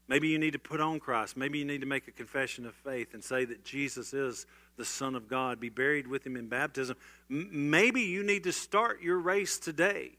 Maybe 0.09 0.29
you 0.29 0.39
need 0.39 0.53
to 0.53 0.59
put 0.59 0.81
on 0.81 1.01
Christ. 1.01 1.37
Maybe 1.37 1.59
you 1.59 1.65
need 1.65 1.81
to 1.81 1.87
make 1.87 2.09
a 2.09 2.13
confession 2.13 2.67
of 2.67 2.75
faith 2.75 3.15
and 3.15 3.23
say 3.23 3.45
that 3.45 3.65
Jesus 3.65 4.13
is 4.13 4.47
the 4.77 4.85
Son 4.85 5.15
of 5.15 5.29
God. 5.29 5.61
Be 5.61 5.69
buried 5.69 6.07
with 6.07 6.27
Him 6.27 6.37
in 6.37 6.49
baptism. 6.49 6.97
M- 7.31 7.71
maybe 7.71 8.03
you 8.03 8.23
need 8.23 8.45
to 8.45 8.53
start 8.53 9.01
your 9.03 9.19
race 9.19 9.59
today. 9.59 10.13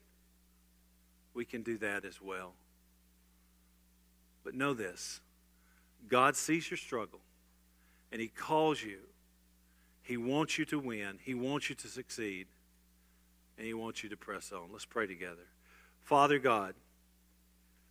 We 1.34 1.46
can 1.46 1.64
do 1.64 1.78
that 1.80 2.06
as 2.06 2.22
well. 2.22 2.54
But 4.44 4.56
know 4.56 4.74
this 4.74 5.20
God 6.08 6.36
sees 6.36 6.70
your 6.70 6.78
struggle 6.78 7.20
and 8.12 8.22
He 8.22 8.28
calls 8.28 8.82
you. 8.82 9.00
He 10.02 10.18
wants 10.18 10.58
you 10.58 10.66
to 10.66 10.80
win, 10.80 11.20
He 11.24 11.34
wants 11.34 11.70
you 11.70 11.76
to 11.76 11.88
succeed, 11.88 12.48
and 13.58 13.66
He 13.66 13.74
wants 13.74 14.04
you 14.04 14.10
to 14.10 14.18
press 14.18 14.52
on. 14.52 14.70
Let's 14.72 14.86
pray 14.86 15.08
together. 15.08 15.48
Father 16.04 16.40
God, 16.40 16.76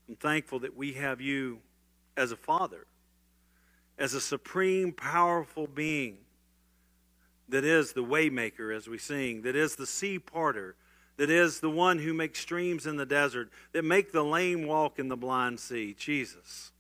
I'm 0.08 0.16
thankful 0.16 0.60
that 0.60 0.76
we 0.76 0.92
have 0.94 1.20
you 1.20 1.60
as 2.16 2.32
a 2.32 2.36
Father, 2.36 2.86
as 3.98 4.14
a 4.14 4.20
supreme, 4.20 4.92
powerful 4.92 5.66
being 5.66 6.18
that 7.48 7.64
is 7.64 7.92
the 7.92 8.02
waymaker, 8.02 8.74
as 8.74 8.88
we 8.88 8.98
sing, 8.98 9.42
that 9.42 9.54
is 9.54 9.76
the 9.76 9.86
sea 9.86 10.18
parter, 10.18 10.72
that 11.18 11.30
is 11.30 11.60
the 11.60 11.70
one 11.70 11.98
who 11.98 12.14
makes 12.14 12.40
streams 12.40 12.86
in 12.86 12.96
the 12.96 13.06
desert, 13.06 13.50
that 13.72 13.84
make 13.84 14.10
the 14.10 14.24
lame 14.24 14.66
walk 14.66 14.98
in 14.98 15.08
the 15.08 15.16
blind 15.16 15.60
see, 15.60 15.94
Jesus. 15.94 16.72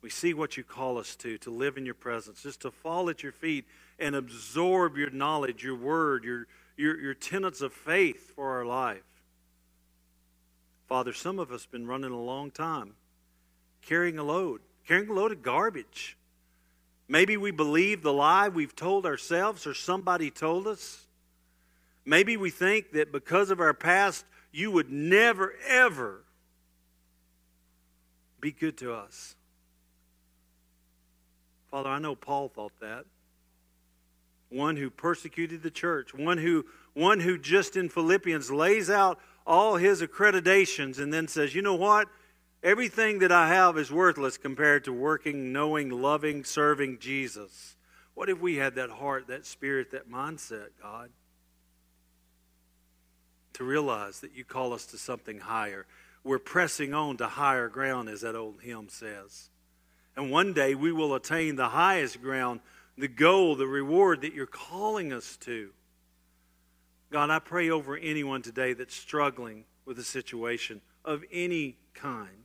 We 0.00 0.10
see 0.10 0.32
what 0.32 0.56
you 0.56 0.64
call 0.64 0.96
us 0.96 1.14
to, 1.16 1.36
to 1.38 1.50
live 1.50 1.76
in 1.76 1.84
your 1.84 1.94
presence, 1.94 2.42
just 2.42 2.60
to 2.62 2.70
fall 2.70 3.10
at 3.10 3.22
your 3.22 3.32
feet 3.32 3.66
and 3.98 4.14
absorb 4.14 4.96
your 4.96 5.10
knowledge, 5.10 5.62
your 5.62 5.76
word, 5.76 6.24
your, 6.24 6.46
your, 6.76 6.98
your 6.98 7.14
tenets 7.14 7.60
of 7.60 7.72
faith 7.72 8.32
for 8.34 8.56
our 8.56 8.64
life. 8.64 9.02
Father, 10.88 11.12
some 11.12 11.38
of 11.38 11.52
us 11.52 11.64
have 11.64 11.72
been 11.72 11.86
running 11.86 12.12
a 12.12 12.20
long 12.20 12.50
time, 12.50 12.94
carrying 13.82 14.18
a 14.18 14.22
load, 14.22 14.60
carrying 14.86 15.08
a 15.08 15.12
load 15.12 15.32
of 15.32 15.42
garbage. 15.42 16.16
Maybe 17.08 17.36
we 17.36 17.50
believe 17.50 18.02
the 18.02 18.12
lie 18.12 18.48
we've 18.48 18.76
told 18.76 19.04
ourselves 19.04 19.66
or 19.66 19.74
somebody 19.74 20.30
told 20.30 20.66
us. 20.66 21.06
Maybe 22.04 22.36
we 22.36 22.50
think 22.50 22.92
that 22.92 23.12
because 23.12 23.50
of 23.50 23.60
our 23.60 23.74
past, 23.74 24.24
you 24.52 24.70
would 24.70 24.90
never, 24.90 25.54
ever 25.66 26.22
be 28.40 28.52
good 28.52 28.76
to 28.78 28.94
us. 28.94 29.34
Father, 31.70 31.90
I 31.90 31.98
know 31.98 32.14
Paul 32.14 32.48
thought 32.48 32.72
that. 32.80 33.04
One 34.48 34.76
who 34.76 34.90
persecuted 34.90 35.62
the 35.62 35.70
church, 35.70 36.12
one 36.12 36.38
who, 36.38 36.66
one 36.94 37.20
who 37.20 37.38
just 37.38 37.76
in 37.76 37.88
Philippians 37.88 38.50
lays 38.50 38.90
out 38.90 39.20
all 39.46 39.76
his 39.76 40.02
accreditations 40.02 40.98
and 40.98 41.12
then 41.12 41.28
says, 41.28 41.54
you 41.54 41.62
know 41.62 41.76
what? 41.76 42.08
Everything 42.62 43.20
that 43.20 43.32
I 43.32 43.48
have 43.48 43.78
is 43.78 43.90
worthless 43.90 44.36
compared 44.36 44.84
to 44.84 44.92
working, 44.92 45.52
knowing, 45.52 45.88
loving, 45.88 46.44
serving 46.44 46.98
Jesus. 46.98 47.76
What 48.14 48.28
if 48.28 48.38
we 48.38 48.56
had 48.56 48.74
that 48.74 48.90
heart, 48.90 49.28
that 49.28 49.46
spirit, 49.46 49.92
that 49.92 50.10
mindset, 50.10 50.68
God? 50.82 51.10
To 53.54 53.64
realize 53.64 54.20
that 54.20 54.34
you 54.34 54.44
call 54.44 54.74
us 54.74 54.84
to 54.86 54.98
something 54.98 55.38
higher. 55.38 55.86
We're 56.22 56.38
pressing 56.38 56.92
on 56.92 57.16
to 57.16 57.26
higher 57.26 57.68
ground, 57.68 58.10
as 58.10 58.20
that 58.20 58.36
old 58.36 58.60
hymn 58.60 58.88
says. 58.90 59.48
And 60.14 60.30
one 60.30 60.52
day 60.52 60.74
we 60.74 60.92
will 60.92 61.14
attain 61.14 61.56
the 61.56 61.70
highest 61.70 62.20
ground, 62.20 62.60
the 62.98 63.08
goal, 63.08 63.56
the 63.56 63.66
reward 63.66 64.20
that 64.20 64.34
you're 64.34 64.44
calling 64.44 65.14
us 65.14 65.38
to. 65.38 65.70
God, 67.10 67.30
I 67.30 67.38
pray 67.38 67.70
over 67.70 67.96
anyone 67.96 68.42
today 68.42 68.74
that's 68.74 68.94
struggling 68.94 69.64
with 69.86 69.98
a 69.98 70.04
situation 70.04 70.82
of 71.06 71.24
any 71.32 71.76
kind. 71.94 72.39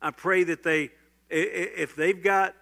I 0.00 0.10
pray 0.10 0.44
that 0.44 0.62
they, 0.62 0.90
if 1.28 1.96
they've 1.96 2.22
got 2.22 2.54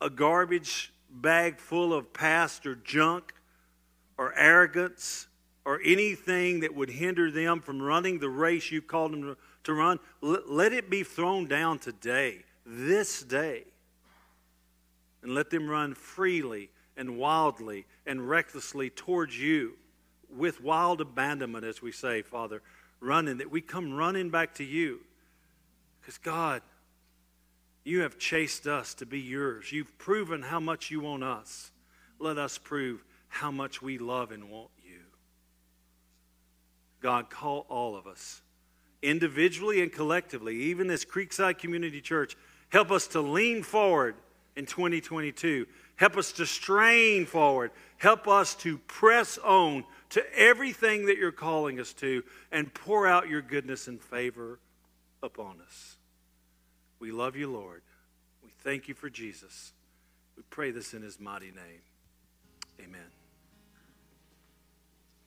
a 0.00 0.10
garbage 0.10 0.92
bag 1.10 1.58
full 1.58 1.92
of 1.92 2.12
past 2.12 2.66
or 2.66 2.74
junk 2.74 3.32
or 4.16 4.36
arrogance 4.36 5.26
or 5.64 5.80
anything 5.84 6.60
that 6.60 6.74
would 6.74 6.90
hinder 6.90 7.30
them 7.30 7.60
from 7.60 7.80
running 7.80 8.18
the 8.18 8.28
race 8.28 8.70
you've 8.70 8.86
called 8.86 9.12
them 9.12 9.36
to 9.64 9.72
run, 9.72 9.98
let 10.20 10.72
it 10.72 10.90
be 10.90 11.02
thrown 11.02 11.46
down 11.46 11.78
today 11.78 12.44
this 12.64 13.22
day 13.22 13.64
and 15.22 15.34
let 15.34 15.50
them 15.50 15.68
run 15.68 15.94
freely 15.94 16.70
and 16.96 17.18
wildly 17.18 17.86
and 18.06 18.28
recklessly 18.28 18.90
towards 18.90 19.38
you 19.38 19.74
with 20.34 20.62
wild 20.62 21.00
abandonment, 21.00 21.64
as 21.64 21.80
we 21.80 21.92
say, 21.92 22.22
Father, 22.22 22.60
running, 23.00 23.38
that 23.38 23.50
we 23.50 23.60
come 23.60 23.94
running 23.94 24.30
back 24.30 24.54
to 24.54 24.64
you. 24.64 25.00
Because, 26.08 26.16
God, 26.16 26.62
you 27.84 28.00
have 28.00 28.16
chased 28.16 28.66
us 28.66 28.94
to 28.94 29.04
be 29.04 29.20
yours. 29.20 29.70
You've 29.70 29.98
proven 29.98 30.40
how 30.40 30.58
much 30.58 30.90
you 30.90 31.00
want 31.00 31.22
us. 31.22 31.70
Let 32.18 32.38
us 32.38 32.56
prove 32.56 33.04
how 33.28 33.50
much 33.50 33.82
we 33.82 33.98
love 33.98 34.32
and 34.32 34.48
want 34.48 34.70
you. 34.82 35.00
God, 37.02 37.28
call 37.28 37.66
all 37.68 37.94
of 37.94 38.06
us, 38.06 38.40
individually 39.02 39.82
and 39.82 39.92
collectively, 39.92 40.56
even 40.56 40.88
as 40.88 41.04
Creekside 41.04 41.58
Community 41.58 42.00
Church, 42.00 42.38
Help 42.70 42.90
us 42.90 43.08
to 43.08 43.20
lean 43.20 43.62
forward 43.62 44.14
in 44.56 44.64
2022. 44.64 45.66
Help 45.96 46.16
us 46.16 46.32
to 46.32 46.46
strain 46.46 47.26
forward. 47.26 47.70
Help 47.98 48.26
us 48.26 48.54
to 48.54 48.78
press 48.78 49.36
on 49.38 49.84
to 50.08 50.22
everything 50.34 51.04
that 51.06 51.18
you're 51.18 51.32
calling 51.32 51.80
us 51.80 51.92
to 51.92 52.22
and 52.50 52.72
pour 52.72 53.06
out 53.06 53.28
your 53.28 53.42
goodness 53.42 53.88
and 53.88 54.00
favor 54.00 54.58
upon 55.22 55.60
us. 55.60 55.97
We 57.00 57.12
love 57.12 57.36
you, 57.36 57.50
Lord. 57.50 57.82
We 58.44 58.50
thank 58.62 58.88
you 58.88 58.94
for 58.94 59.08
Jesus. 59.08 59.72
We 60.36 60.42
pray 60.50 60.70
this 60.70 60.94
in 60.94 61.02
his 61.02 61.20
mighty 61.20 61.50
name. 61.50 61.82
Amen. 62.80 63.17